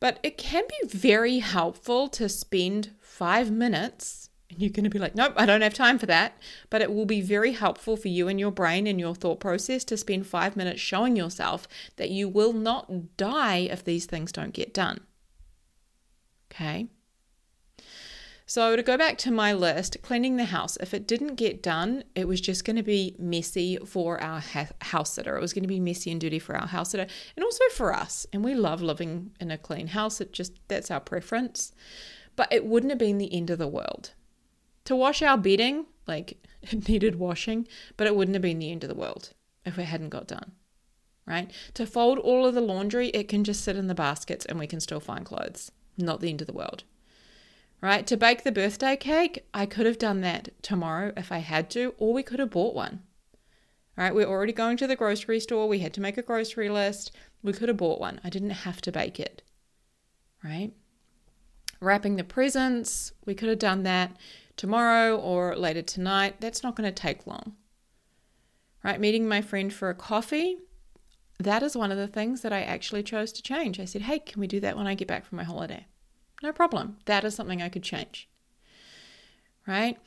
But 0.00 0.18
it 0.22 0.38
can 0.38 0.64
be 0.68 0.88
very 0.88 1.38
helpful 1.38 2.08
to 2.08 2.28
spend 2.28 2.90
five 3.00 3.50
minutes. 3.50 4.23
And 4.54 4.62
you're 4.62 4.70
going 4.70 4.84
to 4.84 4.90
be 4.90 4.98
like, 4.98 5.14
nope, 5.14 5.34
I 5.36 5.46
don't 5.46 5.62
have 5.62 5.74
time 5.74 5.98
for 5.98 6.06
that. 6.06 6.38
But 6.70 6.80
it 6.80 6.92
will 6.92 7.06
be 7.06 7.20
very 7.20 7.52
helpful 7.52 7.96
for 7.96 8.08
you 8.08 8.28
and 8.28 8.38
your 8.38 8.52
brain 8.52 8.86
and 8.86 9.00
your 9.00 9.14
thought 9.14 9.40
process 9.40 9.84
to 9.84 9.96
spend 9.96 10.26
five 10.26 10.56
minutes 10.56 10.80
showing 10.80 11.16
yourself 11.16 11.66
that 11.96 12.10
you 12.10 12.28
will 12.28 12.52
not 12.52 13.16
die 13.16 13.68
if 13.70 13.84
these 13.84 14.06
things 14.06 14.32
don't 14.32 14.52
get 14.52 14.72
done. 14.72 15.00
Okay. 16.52 16.88
So, 18.46 18.76
to 18.76 18.82
go 18.82 18.98
back 18.98 19.16
to 19.18 19.30
my 19.30 19.54
list, 19.54 19.96
cleaning 20.02 20.36
the 20.36 20.44
house, 20.44 20.76
if 20.76 20.92
it 20.92 21.08
didn't 21.08 21.36
get 21.36 21.62
done, 21.62 22.04
it 22.14 22.28
was 22.28 22.42
just 22.42 22.66
going 22.66 22.76
to 22.76 22.82
be 22.82 23.16
messy 23.18 23.78
for 23.86 24.20
our 24.20 24.40
ha- 24.40 24.68
house 24.82 25.14
sitter. 25.14 25.36
It 25.36 25.40
was 25.40 25.54
going 25.54 25.62
to 25.62 25.68
be 25.68 25.80
messy 25.80 26.12
and 26.12 26.20
dirty 26.20 26.38
for 26.38 26.54
our 26.54 26.66
house 26.66 26.90
sitter 26.90 27.06
and 27.36 27.44
also 27.44 27.64
for 27.72 27.94
us. 27.94 28.26
And 28.34 28.44
we 28.44 28.54
love 28.54 28.82
living 28.82 29.30
in 29.40 29.50
a 29.50 29.56
clean 29.56 29.88
house, 29.88 30.20
it 30.20 30.32
just 30.32 30.52
that's 30.68 30.90
our 30.90 31.00
preference. 31.00 31.72
But 32.36 32.52
it 32.52 32.66
wouldn't 32.66 32.90
have 32.90 32.98
been 32.98 33.16
the 33.16 33.32
end 33.34 33.48
of 33.48 33.58
the 33.58 33.68
world. 33.68 34.12
To 34.84 34.96
wash 34.96 35.22
our 35.22 35.38
bedding, 35.38 35.86
like 36.06 36.38
it 36.62 36.88
needed 36.88 37.16
washing, 37.16 37.66
but 37.96 38.06
it 38.06 38.16
wouldn't 38.16 38.34
have 38.34 38.42
been 38.42 38.58
the 38.58 38.72
end 38.72 38.84
of 38.84 38.88
the 38.88 38.94
world 38.94 39.30
if 39.64 39.78
it 39.78 39.84
hadn't 39.84 40.10
got 40.10 40.28
done. 40.28 40.52
Right? 41.26 41.50
To 41.74 41.86
fold 41.86 42.18
all 42.18 42.46
of 42.46 42.54
the 42.54 42.60
laundry, 42.60 43.08
it 43.08 43.28
can 43.28 43.44
just 43.44 43.64
sit 43.64 43.76
in 43.76 43.86
the 43.86 43.94
baskets 43.94 44.44
and 44.44 44.58
we 44.58 44.66
can 44.66 44.80
still 44.80 45.00
find 45.00 45.24
clothes. 45.24 45.72
Not 45.96 46.20
the 46.20 46.28
end 46.28 46.42
of 46.42 46.46
the 46.46 46.52
world 46.52 46.84
right? 47.84 48.06
To 48.06 48.16
bake 48.16 48.44
the 48.44 48.50
birthday 48.50 48.96
cake, 48.96 49.44
I 49.52 49.66
could 49.66 49.84
have 49.84 49.98
done 49.98 50.22
that 50.22 50.48
tomorrow 50.62 51.12
if 51.18 51.30
I 51.30 51.38
had 51.38 51.68
to, 51.72 51.94
or 51.98 52.14
we 52.14 52.22
could 52.22 52.38
have 52.38 52.48
bought 52.48 52.74
one. 52.74 53.02
Right, 53.94 54.14
we're 54.14 54.26
already 54.26 54.54
going 54.54 54.78
to 54.78 54.86
the 54.86 54.96
grocery 54.96 55.38
store. 55.38 55.68
We 55.68 55.80
had 55.80 55.92
to 55.92 56.00
make 56.00 56.16
a 56.16 56.22
grocery 56.22 56.70
list. 56.70 57.12
We 57.42 57.52
could 57.52 57.68
have 57.68 57.76
bought 57.76 58.00
one. 58.00 58.22
I 58.24 58.30
didn't 58.30 58.50
have 58.50 58.80
to 58.82 58.90
bake 58.90 59.20
it, 59.20 59.42
right? 60.42 60.72
Wrapping 61.78 62.16
the 62.16 62.24
presents, 62.24 63.12
we 63.26 63.34
could 63.34 63.50
have 63.50 63.58
done 63.58 63.82
that 63.82 64.16
tomorrow 64.56 65.16
or 65.16 65.56
later 65.56 65.82
tonight. 65.82 66.36
That's 66.40 66.62
not 66.62 66.76
going 66.76 66.92
to 66.92 66.92
take 66.92 67.26
long, 67.26 67.54
right? 68.82 69.00
Meeting 69.00 69.26
my 69.26 69.40
friend 69.40 69.72
for 69.72 69.90
a 69.90 69.94
coffee, 69.94 70.58
that 71.38 71.62
is 71.62 71.76
one 71.76 71.90
of 71.90 71.98
the 71.98 72.08
things 72.08 72.42
that 72.42 72.52
I 72.52 72.62
actually 72.62 73.02
chose 73.02 73.32
to 73.32 73.42
change. 73.42 73.80
I 73.80 73.84
said, 73.84 74.02
hey, 74.02 74.18
can 74.18 74.40
we 74.40 74.46
do 74.46 74.60
that 74.60 74.76
when 74.76 74.86
I 74.86 74.94
get 74.94 75.08
back 75.08 75.24
from 75.24 75.36
my 75.36 75.44
holiday? 75.44 75.86
No 76.42 76.52
problem. 76.52 76.98
That 77.06 77.24
is 77.24 77.34
something 77.34 77.62
I 77.62 77.68
could 77.68 77.82
change. 77.82 78.28
Right? 79.66 79.98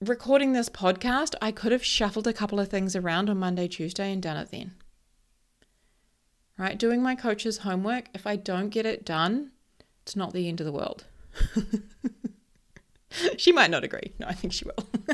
Recording 0.00 0.52
this 0.52 0.68
podcast, 0.68 1.34
I 1.40 1.52
could 1.52 1.72
have 1.72 1.84
shuffled 1.84 2.26
a 2.26 2.32
couple 2.32 2.60
of 2.60 2.68
things 2.68 2.94
around 2.94 3.30
on 3.30 3.38
Monday, 3.38 3.68
Tuesday, 3.68 4.12
and 4.12 4.22
done 4.22 4.36
it 4.36 4.50
then. 4.50 4.74
Right? 6.58 6.78
Doing 6.78 7.02
my 7.02 7.14
coach's 7.14 7.58
homework, 7.58 8.06
if 8.14 8.26
I 8.26 8.36
don't 8.36 8.70
get 8.70 8.86
it 8.86 9.04
done, 9.04 9.52
it's 10.02 10.16
not 10.16 10.32
the 10.32 10.48
end 10.48 10.60
of 10.60 10.66
the 10.66 10.72
world. 10.72 11.04
she 13.36 13.52
might 13.52 13.70
not 13.70 13.84
agree. 13.84 14.12
No, 14.18 14.26
I 14.26 14.34
think 14.34 14.52
she 14.52 14.64
will. 14.64 14.86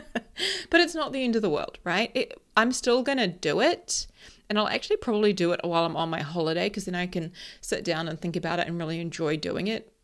but 0.70 0.80
it's 0.80 0.94
not 0.94 1.12
the 1.12 1.24
end 1.24 1.37
of 1.37 1.42
the 1.42 1.50
world, 1.50 1.78
right? 1.85 2.11
It, 2.14 2.40
I'm 2.57 2.72
still 2.72 3.02
going 3.02 3.18
to 3.18 3.28
do 3.28 3.61
it. 3.61 4.07
And 4.50 4.59
I'll 4.59 4.68
actually 4.68 4.98
probably 4.98 5.33
do 5.33 5.52
it 5.52 5.61
while 5.64 5.87
I'm 5.87 5.96
on 5.96 6.11
my 6.11 6.20
holiday 6.20 6.68
because 6.68 6.85
then 6.85 6.94
I 6.94 7.07
can 7.07 7.33
sit 7.62 7.83
down 7.83 8.09
and 8.09 8.20
think 8.20 8.37
about 8.37 8.59
it 8.59 8.68
and 8.68 8.78
really 8.78 9.00
enjoy 9.00 9.38
doing 9.38 9.68
it 9.68 9.94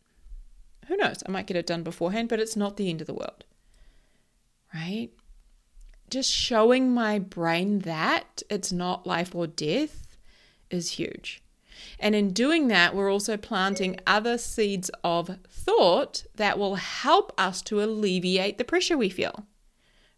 who 0.91 0.97
knows? 0.97 1.23
I 1.25 1.31
might 1.31 1.47
get 1.47 1.55
it 1.55 1.65
done 1.65 1.83
beforehand, 1.83 2.27
but 2.27 2.41
it's 2.41 2.57
not 2.57 2.75
the 2.75 2.89
end 2.89 2.99
of 2.99 3.07
the 3.07 3.13
world. 3.13 3.45
Right? 4.73 5.09
Just 6.09 6.29
showing 6.29 6.93
my 6.93 7.17
brain 7.17 7.79
that 7.79 8.43
it's 8.49 8.73
not 8.73 9.07
life 9.07 9.33
or 9.33 9.47
death 9.47 10.17
is 10.69 10.91
huge. 10.91 11.40
And 11.99 12.15
in 12.15 12.33
doing 12.33 12.67
that, 12.67 12.95
we're 12.95 13.11
also 13.11 13.37
planting 13.37 13.99
other 14.05 14.37
seeds 14.37 14.89
of 15.03 15.37
thought 15.49 16.25
that 16.35 16.57
will 16.57 16.75
help 16.75 17.31
us 17.37 17.61
to 17.63 17.81
alleviate 17.81 18.57
the 18.57 18.63
pressure 18.63 18.97
we 18.97 19.09
feel. 19.09 19.45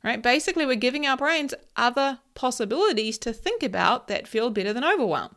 Right? 0.04 0.22
Basically, 0.22 0.66
we're 0.66 0.76
giving 0.76 1.06
our 1.06 1.16
brains 1.16 1.54
other 1.78 2.20
possibilities 2.34 3.18
to 3.20 3.32
think 3.32 3.64
about 3.64 4.08
that 4.08 4.28
feel 4.28 4.50
better 4.50 4.74
than 4.74 4.84
overwhelm. 4.84 5.36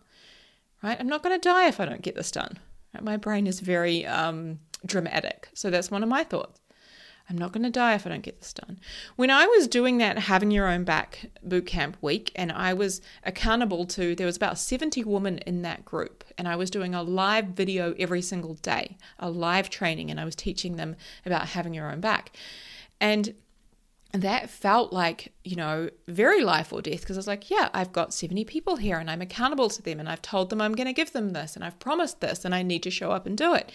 Right? 0.82 0.98
I'm 0.98 1.08
not 1.08 1.22
going 1.22 1.38
to 1.38 1.48
die 1.48 1.68
if 1.68 1.78
I 1.78 1.84
don't 1.84 2.02
get 2.02 2.16
this 2.16 2.32
done. 2.32 2.58
Right? 2.92 3.04
My 3.04 3.16
brain 3.16 3.46
is 3.46 3.60
very 3.60 4.04
um, 4.06 4.58
dramatic. 4.84 5.48
So 5.54 5.70
that's 5.70 5.90
one 5.90 6.02
of 6.02 6.08
my 6.08 6.24
thoughts. 6.24 6.60
I'm 7.28 7.36
not 7.36 7.52
going 7.52 7.64
to 7.64 7.70
die 7.70 7.94
if 7.94 8.06
I 8.06 8.10
don't 8.10 8.22
get 8.22 8.38
this 8.40 8.52
done. 8.52 8.78
When 9.16 9.30
I 9.30 9.46
was 9.46 9.66
doing 9.66 9.98
that 9.98 10.18
having 10.18 10.50
your 10.50 10.68
own 10.68 10.84
back 10.84 11.30
boot 11.42 11.66
camp 11.66 11.96
week, 12.00 12.30
and 12.36 12.52
I 12.52 12.72
was 12.72 13.00
accountable 13.24 13.84
to, 13.86 14.14
there 14.14 14.26
was 14.26 14.36
about 14.36 14.58
70 14.58 15.02
women 15.04 15.38
in 15.38 15.62
that 15.62 15.84
group, 15.84 16.24
and 16.38 16.46
I 16.46 16.56
was 16.56 16.70
doing 16.70 16.94
a 16.94 17.02
live 17.02 17.46
video 17.46 17.94
every 17.98 18.22
single 18.22 18.54
day, 18.54 18.96
a 19.18 19.28
live 19.28 19.70
training, 19.70 20.10
and 20.10 20.20
I 20.20 20.24
was 20.24 20.36
teaching 20.36 20.76
them 20.76 20.94
about 21.24 21.48
having 21.48 21.74
your 21.74 21.90
own 21.90 22.00
back. 22.00 22.36
And 23.00 23.34
that 24.12 24.48
felt 24.48 24.92
like, 24.92 25.32
you 25.44 25.56
know, 25.56 25.90
very 26.06 26.42
life 26.42 26.72
or 26.72 26.80
death 26.80 27.00
because 27.00 27.16
I 27.16 27.18
was 27.18 27.26
like, 27.26 27.50
yeah, 27.50 27.68
I've 27.74 27.92
got 27.92 28.14
70 28.14 28.44
people 28.44 28.76
here 28.76 28.98
and 28.98 29.10
I'm 29.10 29.20
accountable 29.20 29.68
to 29.70 29.82
them 29.82 30.00
and 30.00 30.08
I've 30.08 30.22
told 30.22 30.50
them 30.50 30.60
I'm 30.60 30.74
going 30.74 30.86
to 30.86 30.92
give 30.92 31.12
them 31.12 31.30
this 31.30 31.56
and 31.56 31.64
I've 31.64 31.78
promised 31.78 32.20
this 32.20 32.44
and 32.44 32.54
I 32.54 32.62
need 32.62 32.82
to 32.84 32.90
show 32.90 33.10
up 33.10 33.26
and 33.26 33.36
do 33.36 33.54
it. 33.54 33.70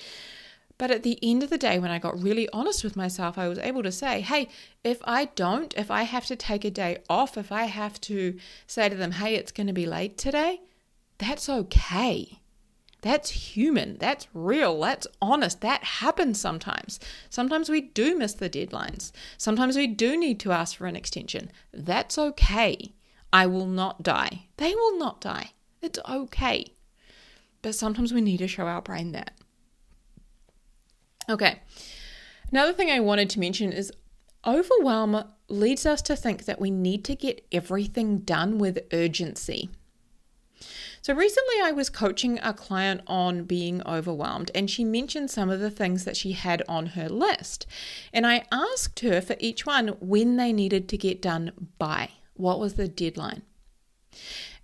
But 0.81 0.89
at 0.89 1.03
the 1.03 1.19
end 1.21 1.43
of 1.43 1.51
the 1.51 1.59
day, 1.59 1.77
when 1.77 1.91
I 1.91 1.99
got 1.99 2.19
really 2.19 2.49
honest 2.51 2.83
with 2.83 2.95
myself, 2.95 3.37
I 3.37 3.47
was 3.47 3.59
able 3.59 3.83
to 3.83 3.91
say, 3.91 4.21
hey, 4.21 4.47
if 4.83 4.99
I 5.03 5.25
don't, 5.25 5.71
if 5.77 5.91
I 5.91 6.01
have 6.01 6.25
to 6.25 6.35
take 6.35 6.65
a 6.65 6.71
day 6.71 7.03
off, 7.07 7.37
if 7.37 7.51
I 7.51 7.65
have 7.65 8.01
to 8.01 8.35
say 8.65 8.89
to 8.89 8.95
them, 8.95 9.11
hey, 9.11 9.35
it's 9.35 9.51
going 9.51 9.67
to 9.67 9.73
be 9.73 9.85
late 9.85 10.17
today, 10.17 10.61
that's 11.19 11.47
okay. 11.47 12.39
That's 13.01 13.29
human. 13.29 13.97
That's 13.99 14.27
real. 14.33 14.81
That's 14.81 15.05
honest. 15.21 15.61
That 15.61 15.83
happens 15.83 16.41
sometimes. 16.41 16.99
Sometimes 17.29 17.69
we 17.69 17.81
do 17.81 18.17
miss 18.17 18.33
the 18.33 18.49
deadlines. 18.49 19.11
Sometimes 19.37 19.77
we 19.77 19.85
do 19.85 20.17
need 20.17 20.39
to 20.39 20.51
ask 20.51 20.75
for 20.75 20.87
an 20.87 20.95
extension. 20.95 21.51
That's 21.71 22.17
okay. 22.17 22.95
I 23.31 23.45
will 23.45 23.67
not 23.67 24.01
die. 24.01 24.47
They 24.57 24.73
will 24.73 24.97
not 24.97 25.21
die. 25.21 25.51
It's 25.79 25.99
okay. 26.09 26.73
But 27.61 27.75
sometimes 27.75 28.11
we 28.11 28.21
need 28.21 28.37
to 28.37 28.47
show 28.47 28.65
our 28.65 28.81
brain 28.81 29.11
that. 29.11 29.35
Okay. 31.31 31.61
Another 32.51 32.73
thing 32.73 32.91
I 32.91 32.99
wanted 32.99 33.29
to 33.31 33.39
mention 33.39 33.71
is 33.71 33.91
overwhelm 34.45 35.23
leads 35.47 35.85
us 35.85 36.01
to 36.03 36.15
think 36.15 36.43
that 36.43 36.59
we 36.59 36.69
need 36.69 37.05
to 37.05 37.15
get 37.15 37.45
everything 37.53 38.19
done 38.19 38.57
with 38.57 38.79
urgency. 38.91 39.69
So, 41.01 41.15
recently 41.15 41.55
I 41.63 41.71
was 41.71 41.89
coaching 41.89 42.37
a 42.43 42.53
client 42.53 43.01
on 43.07 43.45
being 43.45 43.81
overwhelmed, 43.87 44.51
and 44.53 44.69
she 44.69 44.83
mentioned 44.83 45.31
some 45.31 45.49
of 45.49 45.59
the 45.59 45.71
things 45.71 46.03
that 46.03 46.17
she 46.17 46.33
had 46.33 46.61
on 46.67 46.87
her 46.87 47.09
list. 47.09 47.65
And 48.13 48.27
I 48.27 48.43
asked 48.51 48.99
her 48.99 49.21
for 49.21 49.35
each 49.39 49.65
one 49.65 49.89
when 49.99 50.35
they 50.35 50.53
needed 50.53 50.89
to 50.89 50.97
get 50.97 51.21
done 51.21 51.69
by. 51.79 52.09
What 52.33 52.59
was 52.59 52.75
the 52.75 52.87
deadline? 52.87 53.41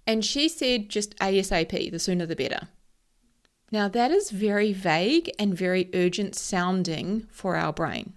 And 0.05 0.23
she 0.23 0.47
said 0.47 0.89
just 0.89 1.17
ASAP, 1.17 1.91
the 1.91 1.99
sooner 1.99 2.25
the 2.25 2.35
better. 2.35 2.67
Now, 3.71 3.87
that 3.89 4.11
is 4.11 4.31
very 4.31 4.71
vague 4.71 5.29
and 5.37 5.57
very 5.57 5.89
urgent 5.93 6.35
sounding 6.35 7.27
for 7.29 7.55
our 7.55 7.73
brain. 7.73 8.13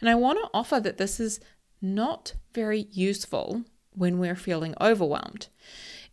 And 0.00 0.08
I 0.08 0.14
want 0.14 0.38
to 0.38 0.50
offer 0.52 0.80
that 0.80 0.98
this 0.98 1.20
is 1.20 1.40
not 1.80 2.34
very 2.54 2.88
useful 2.90 3.64
when 3.92 4.18
we're 4.18 4.34
feeling 4.36 4.74
overwhelmed. 4.80 5.48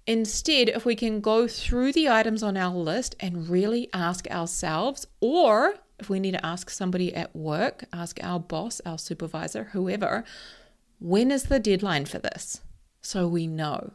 Instead, 0.07 0.69
if 0.69 0.85
we 0.85 0.95
can 0.95 1.19
go 1.19 1.47
through 1.47 1.91
the 1.91 2.07
items 2.07 2.43
on 2.43 2.55
our 2.55 2.75
list 2.75 3.15
and 3.19 3.49
really 3.49 3.89
ask 3.93 4.27
ourselves, 4.27 5.07
or 5.19 5.75
if 5.99 6.09
we 6.09 6.19
need 6.19 6.33
to 6.33 6.45
ask 6.45 6.69
somebody 6.69 7.15
at 7.15 7.35
work, 7.35 7.85
ask 7.91 8.19
our 8.21 8.39
boss, 8.39 8.79
our 8.85 8.99
supervisor, 8.99 9.65
whoever, 9.71 10.23
when 10.99 11.31
is 11.31 11.43
the 11.43 11.59
deadline 11.59 12.05
for 12.05 12.19
this? 12.19 12.61
So 13.01 13.27
we 13.27 13.47
know. 13.47 13.93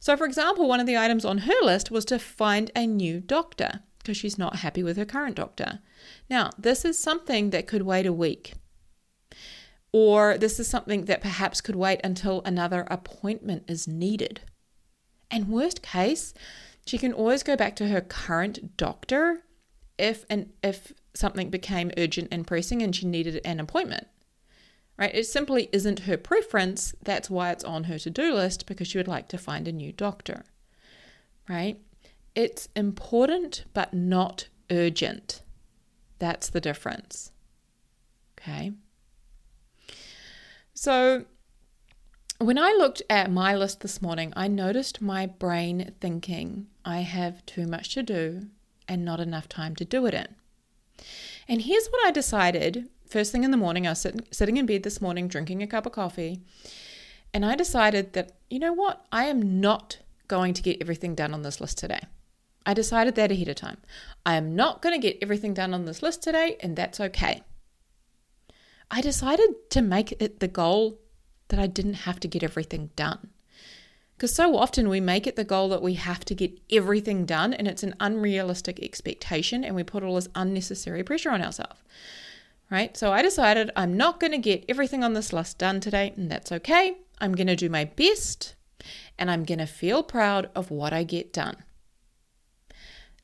So, 0.00 0.16
for 0.16 0.24
example, 0.24 0.66
one 0.66 0.80
of 0.80 0.86
the 0.86 0.96
items 0.96 1.24
on 1.24 1.38
her 1.38 1.62
list 1.62 1.90
was 1.90 2.06
to 2.06 2.18
find 2.18 2.70
a 2.74 2.86
new 2.86 3.20
doctor 3.20 3.82
because 3.98 4.16
she's 4.16 4.38
not 4.38 4.56
happy 4.56 4.82
with 4.82 4.96
her 4.96 5.04
current 5.04 5.36
doctor. 5.36 5.80
Now, 6.28 6.50
this 6.58 6.86
is 6.86 6.98
something 6.98 7.50
that 7.50 7.66
could 7.66 7.82
wait 7.82 8.06
a 8.06 8.12
week. 8.12 8.54
Or 9.92 10.38
this 10.38 10.58
is 10.58 10.68
something 10.68 11.04
that 11.04 11.20
perhaps 11.20 11.60
could 11.60 11.76
wait 11.76 12.00
until 12.02 12.40
another 12.44 12.86
appointment 12.90 13.64
is 13.68 13.86
needed. 13.86 14.40
And 15.30 15.48
worst 15.48 15.82
case, 15.82 16.32
she 16.86 16.96
can 16.96 17.12
always 17.12 17.42
go 17.42 17.54
back 17.54 17.76
to 17.76 17.88
her 17.88 18.00
current 18.00 18.76
doctor 18.78 19.42
if 19.98 20.24
and 20.30 20.50
if 20.62 20.94
something 21.12 21.50
became 21.50 21.92
urgent 21.98 22.28
and 22.32 22.46
pressing 22.46 22.80
and 22.82 22.96
she 22.96 23.06
needed 23.06 23.40
an 23.44 23.60
appointment. 23.60 24.06
Right? 25.00 25.14
It 25.14 25.24
simply 25.24 25.70
isn't 25.72 26.00
her 26.00 26.18
preference. 26.18 26.94
That's 27.02 27.30
why 27.30 27.50
it's 27.52 27.64
on 27.64 27.84
her 27.84 27.98
to-do 27.98 28.34
list 28.34 28.66
because 28.66 28.86
she 28.86 28.98
would 28.98 29.08
like 29.08 29.28
to 29.28 29.38
find 29.38 29.66
a 29.66 29.72
new 29.72 29.92
doctor. 29.92 30.44
Right? 31.48 31.80
It's 32.34 32.68
important 32.76 33.64
but 33.72 33.94
not 33.94 34.48
urgent. 34.70 35.40
That's 36.18 36.50
the 36.50 36.60
difference. 36.60 37.32
Okay? 38.38 38.72
So, 40.74 41.24
when 42.38 42.58
I 42.58 42.72
looked 42.72 43.02
at 43.08 43.30
my 43.30 43.54
list 43.56 43.80
this 43.80 44.02
morning, 44.02 44.34
I 44.36 44.48
noticed 44.48 45.00
my 45.00 45.26
brain 45.26 45.92
thinking 46.00 46.66
I 46.84 47.00
have 47.00 47.44
too 47.46 47.66
much 47.66 47.94
to 47.94 48.02
do 48.02 48.48
and 48.86 49.04
not 49.04 49.20
enough 49.20 49.48
time 49.48 49.74
to 49.76 49.84
do 49.84 50.04
it 50.06 50.14
in. 50.14 50.28
And 51.48 51.62
here's 51.62 51.88
what 51.88 52.06
I 52.06 52.10
decided 52.10 52.88
first 53.10 53.32
thing 53.32 53.44
in 53.44 53.50
the 53.50 53.56
morning. 53.56 53.86
I 53.86 53.90
was 53.90 54.00
sitting, 54.00 54.22
sitting 54.30 54.56
in 54.56 54.66
bed 54.66 54.82
this 54.84 55.00
morning 55.00 55.28
drinking 55.28 55.62
a 55.62 55.66
cup 55.66 55.86
of 55.86 55.92
coffee, 55.92 56.40
and 57.34 57.44
I 57.44 57.54
decided 57.56 58.12
that, 58.14 58.32
you 58.48 58.58
know 58.58 58.72
what, 58.72 59.04
I 59.12 59.24
am 59.26 59.60
not 59.60 59.98
going 60.28 60.54
to 60.54 60.62
get 60.62 60.80
everything 60.80 61.14
done 61.14 61.34
on 61.34 61.42
this 61.42 61.60
list 61.60 61.78
today. 61.78 62.00
I 62.64 62.74
decided 62.74 63.14
that 63.16 63.32
ahead 63.32 63.48
of 63.48 63.56
time. 63.56 63.78
I 64.24 64.36
am 64.36 64.54
not 64.54 64.82
going 64.82 64.94
to 64.94 65.06
get 65.06 65.18
everything 65.22 65.54
done 65.54 65.74
on 65.74 65.84
this 65.84 66.02
list 66.02 66.22
today, 66.22 66.56
and 66.60 66.76
that's 66.76 67.00
okay. 67.00 67.42
I 68.90 69.00
decided 69.00 69.70
to 69.70 69.82
make 69.82 70.12
it 70.20 70.40
the 70.40 70.48
goal 70.48 71.00
that 71.48 71.60
I 71.60 71.66
didn't 71.66 71.94
have 71.94 72.20
to 72.20 72.28
get 72.28 72.42
everything 72.42 72.90
done. 72.96 73.30
Because 74.16 74.34
so 74.34 74.56
often 74.56 74.88
we 74.88 75.00
make 75.00 75.26
it 75.26 75.36
the 75.36 75.44
goal 75.44 75.70
that 75.70 75.80
we 75.80 75.94
have 75.94 76.24
to 76.26 76.34
get 76.34 76.60
everything 76.70 77.24
done, 77.24 77.54
and 77.54 77.66
it's 77.66 77.82
an 77.82 77.94
unrealistic 78.00 78.78
expectation, 78.82 79.64
and 79.64 79.74
we 79.74 79.82
put 79.82 80.02
all 80.02 80.16
this 80.16 80.28
unnecessary 80.34 81.02
pressure 81.02 81.30
on 81.30 81.42
ourselves. 81.42 81.80
Right? 82.70 82.96
So 82.96 83.12
I 83.12 83.20
decided 83.20 83.70
I'm 83.74 83.96
not 83.96 84.20
going 84.20 84.30
to 84.30 84.38
get 84.38 84.64
everything 84.68 85.02
on 85.02 85.14
this 85.14 85.32
list 85.32 85.58
done 85.58 85.80
today, 85.80 86.12
and 86.16 86.30
that's 86.30 86.52
okay. 86.52 86.98
I'm 87.20 87.34
going 87.34 87.48
to 87.48 87.56
do 87.56 87.68
my 87.68 87.84
best, 87.84 88.54
and 89.18 89.30
I'm 89.30 89.44
going 89.44 89.58
to 89.58 89.66
feel 89.66 90.02
proud 90.02 90.50
of 90.54 90.70
what 90.70 90.92
I 90.92 91.02
get 91.02 91.32
done. 91.32 91.56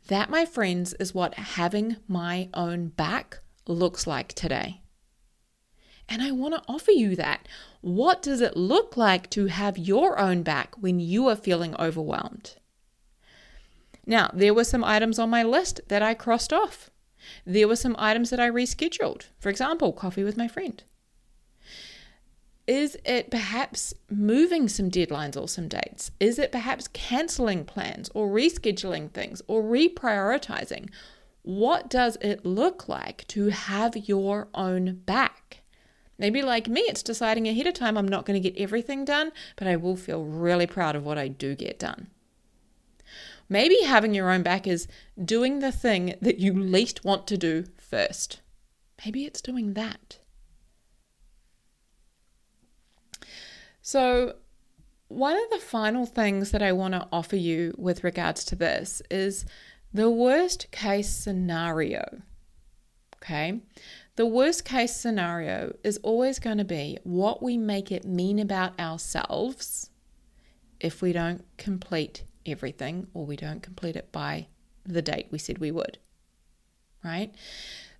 That, 0.09 0.31
my 0.31 0.45
friends, 0.45 0.95
is 0.95 1.15
what 1.15 1.35
having 1.35 1.97
my 2.09 2.49
own 2.55 2.89
back 2.89 3.41
looks 3.67 4.07
like 4.07 4.33
today. 4.33 4.83
And 6.09 6.23
I 6.23 6.31
want 6.31 6.55
to 6.55 6.63
offer 6.69 6.93
you 6.93 7.17
that. 7.17 7.49
What 7.81 8.23
does 8.23 8.41
it 8.41 8.57
look 8.57 8.97
like 8.97 9.29
to 9.31 9.47
have 9.47 9.79
your 9.79 10.19
own 10.19 10.43
back 10.43 10.75
when 10.81 11.01
you 11.01 11.29
are 11.29 11.37
feeling 11.37 11.75
overwhelmed? 11.77 12.57
Now, 14.07 14.31
there 14.33 14.55
were 14.55 14.65
some 14.65 14.85
items 14.85 15.19
on 15.19 15.31
my 15.31 15.43
list 15.43 15.81
that 15.89 16.03
I 16.03 16.15
crossed 16.15 16.53
off. 16.53 16.91
There 17.45 17.69
were 17.69 17.77
some 17.77 17.97
items 17.99 18.31
that 18.31 18.41
I 18.41 18.51
rescheduled. 18.51 19.27
For 19.39 19.49
example, 19.49 19.93
coffee 19.93 20.25
with 20.25 20.37
my 20.37 20.49
friend. 20.49 20.83
Is 22.67 22.97
it 23.05 23.31
perhaps 23.31 23.95
moving 24.11 24.69
some 24.69 24.91
deadlines 24.91 25.41
or 25.41 25.47
some 25.47 25.69
dates? 25.69 26.11
Is 26.19 26.39
it 26.39 26.51
perhaps 26.51 26.89
canceling 26.89 27.65
plans 27.65 28.11
or 28.13 28.29
rescheduling 28.29 29.13
things 29.13 29.41
or 29.47 29.63
reprioritizing? 29.63 30.91
What 31.43 31.89
does 31.89 32.17
it 32.21 32.45
look 32.45 32.89
like 32.89 33.25
to 33.29 33.51
have 33.51 33.97
your 33.97 34.49
own 34.53 35.03
back? 35.07 35.63
Maybe, 36.19 36.43
like 36.43 36.67
me, 36.67 36.81
it's 36.81 37.05
deciding 37.05 37.47
ahead 37.47 37.69
of 37.69 37.75
time 37.75 37.97
I'm 37.97 38.09
not 38.09 38.25
going 38.25 38.43
to 38.43 38.51
get 38.51 38.61
everything 38.61 39.05
done, 39.05 39.31
but 39.55 39.69
I 39.69 39.77
will 39.77 39.97
feel 39.97 40.25
really 40.25 40.67
proud 40.67 40.97
of 40.97 41.05
what 41.05 41.19
I 41.19 41.29
do 41.29 41.55
get 41.55 41.79
done. 41.79 42.09
Maybe 43.49 43.83
having 43.83 44.15
your 44.15 44.31
own 44.31 44.43
back 44.43 44.67
is 44.67 44.89
doing 45.23 45.61
the 45.61 45.73
thing 45.73 46.15
that 46.21 46.39
you 46.39 46.53
least 46.53 47.05
want 47.05 47.27
to 47.29 47.37
do 47.37 47.65
first. 47.79 48.41
Maybe 49.05 49.25
it's 49.25 49.41
doing 49.41 49.75
that. 49.75 50.19
So, 53.83 54.37
one 55.09 55.37
of 55.37 55.51
the 55.51 55.65
final 55.65 56.07
things 56.07 56.51
that 56.51 56.63
I 56.63 56.73
want 56.73 56.95
to 56.95 57.07
offer 57.13 57.37
you 57.37 57.75
with 57.79 58.03
regards 58.03 58.45
to 58.47 58.57
this 58.57 59.01
is 59.11 59.45
the 59.93 60.11
worst 60.11 60.71
case 60.73 61.09
scenario. 61.09 62.23
Okay. 63.17 63.61
The 64.17 64.27
worst 64.27 64.65
case 64.65 64.97
scenario 64.97 65.77
is 65.85 65.99
always 65.99 66.39
going 66.39 66.59
to 66.59 66.65
be 66.65 66.99
what 67.05 67.43
we 67.43 67.57
make 67.57 67.93
it 67.93 68.05
mean 68.05 68.39
about 68.39 68.79
ourselves 68.81 69.91
if 70.81 71.01
we 71.01 71.13
don't 71.13 71.45
complete 71.57 72.25
everything 72.49 73.09
or 73.15 73.27
we 73.27 73.37
don't 73.37 73.63
complete 73.63 73.97
it 73.97 74.13
by 74.13 74.47
the 74.85 75.03
date 75.03 75.29
we 75.31 75.39
said 75.39 75.59
we 75.59 75.71
would. 75.71 75.99
Right? 77.05 77.35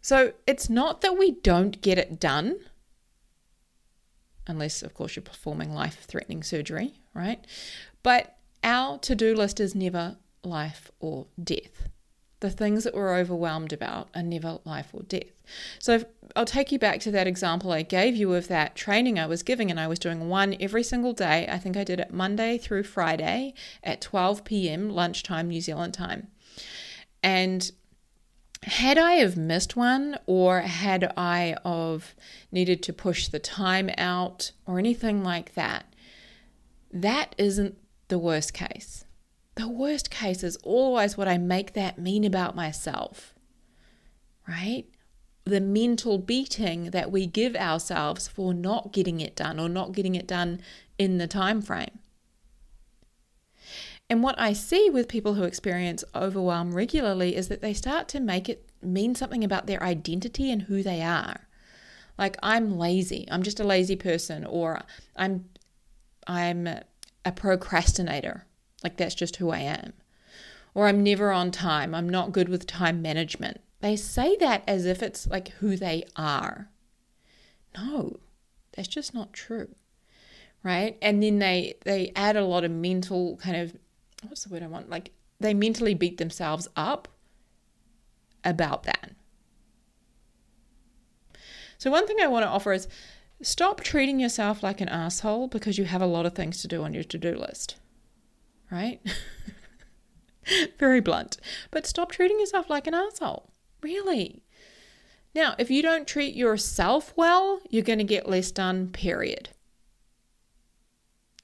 So 0.01 0.33
it's 0.47 0.71
not 0.71 1.01
that 1.01 1.19
we 1.19 1.33
don't 1.33 1.81
get 1.81 1.99
it 1.99 2.21
done, 2.21 2.59
unless, 4.47 4.83
of 4.83 4.95
course, 4.95 5.17
you're 5.17 5.23
performing 5.23 5.73
life 5.73 6.05
threatening 6.07 6.43
surgery, 6.43 6.95
right? 7.15 7.45
But 8.03 8.37
our 8.63 8.99
to 8.99 9.15
do 9.15 9.35
list 9.35 9.61
is 9.61 9.75
never 9.75 10.17
life 10.43 10.91
or 11.01 11.27
death 11.43 11.89
the 12.41 12.51
things 12.51 12.85
that 12.85 12.95
we're 12.95 13.17
overwhelmed 13.17 13.73
about 13.73 14.09
are 14.15 14.23
never 14.23 14.59
life 14.65 14.91
or 14.93 15.03
death. 15.03 15.43
So 15.79 16.05
I'll 16.35 16.45
take 16.45 16.71
you 16.71 16.79
back 16.79 17.01
to 17.01 17.11
that 17.13 17.27
example 17.27 17.73
I 17.73 17.83
gave 17.83 18.15
you 18.15 18.35
of 18.35 18.49
that 18.49 18.75
training 18.75 19.19
I 19.19 19.27
was 19.27 19.43
giving, 19.43 19.71
and 19.71 19.81
I 19.81 19.87
was 19.87 19.99
doing 19.99 20.29
one 20.29 20.57
every 20.61 20.83
single 20.83 21.13
day. 21.13 21.49
I 21.51 21.59
think 21.59 21.77
I 21.77 21.85
did 21.85 22.01
it 22.01 22.13
Monday 22.13 22.59
through 22.59 22.83
Friday 22.83 23.55
at 23.83 24.01
12 24.01 24.45
p.m. 24.45 24.91
lunchtime, 24.91 25.49
New 25.49 25.61
Zealand 25.61 25.95
time. 25.95 26.29
And 27.23 27.71
had 28.63 28.99
I 28.99 29.15
have 29.15 29.37
missed 29.37 29.77
one 29.77 30.19
or 30.27 30.61
had 30.61 31.13
I 31.17 31.57
of 31.65 32.15
needed 32.51 32.83
to 32.85 32.93
push 32.93 33.29
the 33.29 33.39
time 33.39 33.91
out 33.97 34.53
or 34.67 34.79
anything 34.79 35.23
like 35.23 35.55
that, 35.55 35.95
that 36.93 37.35
isn't 37.39 37.77
the 38.09 38.19
worst 38.19 38.53
case. 38.53 39.05
The 39.57 39.69
worst 39.69 40.11
case 40.11 40.45
is 40.45 40.57
always 40.63 41.17
what 41.17 41.29
I 41.29 41.39
make 41.39 41.73
that 41.73 41.99
mean 41.99 42.25
about 42.25 42.55
myself, 42.55 43.35
right? 44.47 44.85
The 45.45 45.61
mental 45.61 46.19
beating 46.19 46.91
that 46.91 47.11
we 47.11 47.27
give 47.27 47.57
ourselves 47.57 48.29
for 48.29 48.53
not 48.53 48.93
getting 48.93 49.21
it 49.21 49.35
done 49.35 49.59
or 49.59 49.69
not 49.69 49.93
getting 49.93 50.15
it 50.15 50.27
done 50.27 50.61
in 50.99 51.19
the 51.19 51.27
time 51.27 51.63
frame. 51.63 51.99
And 54.09 54.23
what 54.23 54.39
I 54.39 54.53
see 54.53 54.89
with 54.91 55.09
people 55.09 55.35
who 55.35 55.45
experience 55.45 56.05
overwhelm 56.15 56.75
regularly 56.75 57.35
is 57.35 57.49
that 57.49 57.61
they 57.61 57.75
start 57.75 58.09
to 58.09 58.21
make 58.21 58.49
it 58.49 58.69
mean 58.83 59.15
something 59.15 59.43
about 59.43 59.67
their 59.67 59.83
identity 59.83 60.51
and 60.51 60.63
who 60.63 60.83
they 60.83 61.03
are. 61.03 61.49
Like 62.19 62.37
I'm 62.43 62.79
lazy, 62.79 63.27
I'm 63.31 63.43
just 63.43 63.61
a 63.61 63.65
lazy 63.65 63.97
person 63.97 64.45
or 64.45 64.83
I'm 65.17 65.47
I'm 66.27 66.67
a 67.25 67.33
procrastinator, 67.33 68.47
like 68.87 68.97
that's 68.97 69.17
just 69.17 69.37
who 69.37 69.51
I 69.51 69.59
am. 69.59 69.95
Or 70.75 70.87
I'm 70.87 71.03
never 71.03 71.33
on 71.33 71.51
time. 71.51 71.93
I'm 71.93 72.09
not 72.09 72.31
good 72.31 72.49
with 72.49 72.69
time 72.69 73.03
management. 73.03 73.61
They 73.81 73.97
say 73.97 74.37
that 74.37 74.63
as 74.69 74.87
if 74.87 75.03
it's 75.03 75.27
like 75.27 75.49
who 75.59 75.77
they 75.77 76.05
are. 76.15 76.71
No, 77.77 78.21
that's 78.77 78.87
just 78.87 79.13
not 79.13 79.33
true. 79.33 79.75
Right? 80.63 80.97
And 81.03 81.21
then 81.21 81.41
they 81.41 81.75
they 81.85 82.13
add 82.15 82.37
a 82.37 82.45
lot 82.45 82.63
of 82.63 82.71
mental 82.71 83.37
kind 83.39 83.57
of 83.57 83.77
what's 84.23 84.45
the 84.45 84.53
word 84.53 84.63
I 84.63 84.69
want? 84.69 84.89
Like 84.89 85.11
they 85.41 85.53
mentally 85.53 85.95
beat 85.95 86.19
themselves 86.19 86.69
up 86.77 87.09
about 88.45 88.85
that. 88.85 89.11
So, 91.77 91.91
one 91.91 92.07
thing 92.07 92.19
I 92.23 92.29
want 92.29 92.45
to 92.45 92.49
offer 92.49 92.73
is 92.73 92.87
stop 93.43 93.81
treating 93.81 94.21
yourself 94.21 94.63
like 94.63 94.81
an 94.81 94.89
asshole 94.89 95.49
because 95.49 95.77
you 95.77 95.85
have 95.85 96.01
a 96.01 96.07
lot 96.07 96.25
of 96.25 96.35
things 96.35 96.63
to 96.63 96.69
do 96.69 96.85
on 96.85 96.95
your 96.95 97.05
to 97.05 97.19
do 97.19 97.35
list, 97.35 97.77
right? 98.71 99.01
Very 100.79 101.01
blunt. 101.01 101.39
But 101.71 101.87
stop 101.87 102.13
treating 102.13 102.39
yourself 102.39 102.71
like 102.71 102.87
an 102.87 102.95
asshole. 102.95 103.51
Really. 103.83 104.43
Now, 105.35 105.55
if 105.59 105.71
you 105.71 105.83
don't 105.83 106.07
treat 106.07 106.35
yourself 106.35 107.13
well, 107.17 107.61
you're 107.69 107.83
going 107.83 107.99
to 107.99 108.05
get 108.05 108.29
less 108.29 108.51
done, 108.51 108.89
period. 108.89 109.51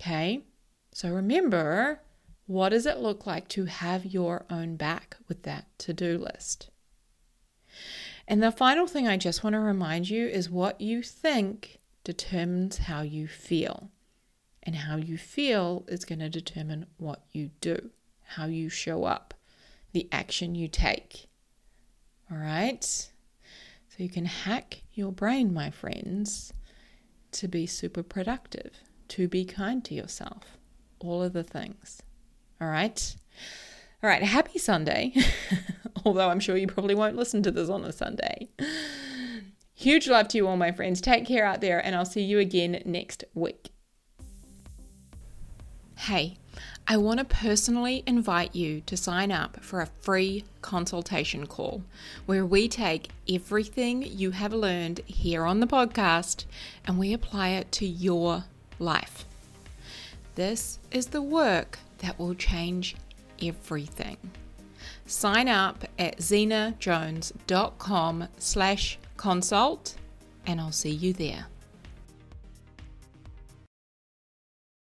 Okay? 0.01 0.45
So 0.93 1.11
remember, 1.11 2.01
what 2.47 2.71
does 2.71 2.87
it 2.87 2.99
look 2.99 3.27
like 3.27 3.49
to 3.49 3.67
have 3.67 4.05
your 4.05 4.47
own 4.51 4.77
back 4.77 5.17
with 5.29 5.43
that 5.43 5.67
to 5.79 5.93
do 5.93 6.19
list? 6.19 6.71
And 8.27 8.43
the 8.43 8.53
final 8.53 8.87
thing 8.87 9.09
I 9.09 9.17
just 9.17 9.43
want 9.45 9.55
to 9.55 9.61
remind 9.61 10.09
you 10.09 10.27
is 10.27 10.49
what 10.49 10.81
you 10.81 11.03
think 11.03 11.81
determines 12.05 12.79
how 12.79 13.03
you 13.03 13.29
feel. 13.29 13.91
And 14.63 14.77
how 14.77 14.97
you 14.97 15.19
feel 15.19 15.85
is 15.89 16.05
going 16.05 16.21
to 16.21 16.29
determine 16.29 16.87
what 16.97 17.25
you 17.33 17.51
do, 17.61 17.91
how 18.23 18.47
you 18.47 18.69
show 18.69 19.05
up, 19.05 19.35
the 19.93 20.09
action 20.13 20.55
you 20.55 20.69
take. 20.69 21.29
All 22.31 22.39
right? 22.39 22.85
So 22.85 23.97
you 23.99 24.09
can 24.09 24.25
hack 24.25 24.83
your 24.95 25.13
brain, 25.13 25.53
my 25.53 25.71
friends, 25.71 26.53
to 27.33 27.49
be 27.49 27.67
super 27.67 28.03
productive, 28.03 28.73
to 29.09 29.29
be 29.29 29.45
kind 29.45 29.85
to 29.85 29.95
yourself, 29.95 30.59
all 31.01 31.23
of 31.23 31.33
the 31.33 31.43
things. 31.43 32.01
All 32.61 32.69
right? 32.69 33.17
All 34.03 34.09
right, 34.09 34.23
happy 34.23 34.59
Sunday. 34.59 35.15
Although 36.05 36.31
I'm 36.31 36.41
sure 36.41 36.57
you 36.57 36.67
probably 36.67 36.95
won't 36.95 37.17
listen 37.17 37.43
to 37.43 37.51
this 37.51 37.69
on 37.69 37.85
a 37.85 37.93
Sunday. 37.93 38.49
Huge 39.75 40.09
love 40.09 40.29
to 40.29 40.39
you 40.39 40.49
all, 40.49 40.57
my 40.57 40.73
friends. 40.73 41.01
Take 41.01 41.27
care 41.27 41.45
out 41.45 41.61
there, 41.61 41.85
and 41.85 41.95
I'll 41.95 42.05
see 42.05 42.23
you 42.23 42.39
again 42.39 42.83
next 42.85 43.25
week. 43.35 43.73
Hey, 46.07 46.39
I 46.89 46.97
want 46.97 47.21
to 47.21 47.25
personally 47.25 48.03
invite 48.09 48.57
you 48.57 48.81
to 48.87 48.97
sign 48.97 49.31
up 49.31 49.63
for 49.63 49.81
a 49.81 49.89
free 50.01 50.43
consultation 50.61 51.47
call 51.47 51.85
where 52.27 52.45
we 52.45 52.67
take 52.67 53.11
everything 53.29 54.03
you 54.03 54.33
have 54.33 54.53
learned 54.53 54.99
here 55.07 55.45
on 55.45 55.61
the 55.61 55.69
podcast 55.69 56.45
and 56.85 56.99
we 56.99 57.13
apply 57.13 57.51
it 57.51 57.71
to 57.73 57.87
your 57.87 58.47
life. 58.81 59.25
This 60.35 60.81
is 60.91 61.07
the 61.07 61.23
work 61.23 61.79
that 61.99 62.19
will 62.19 62.35
change 62.35 62.97
everything. 63.41 64.17
Sign 65.07 65.47
up 65.47 65.85
at 66.01 66.19
zenajones.com 66.19 68.29
slash 68.39 68.99
consult 69.17 69.95
and 70.47 70.61
I'll 70.61 70.73
see 70.73 70.91
you 70.91 71.13
there. 71.13 71.47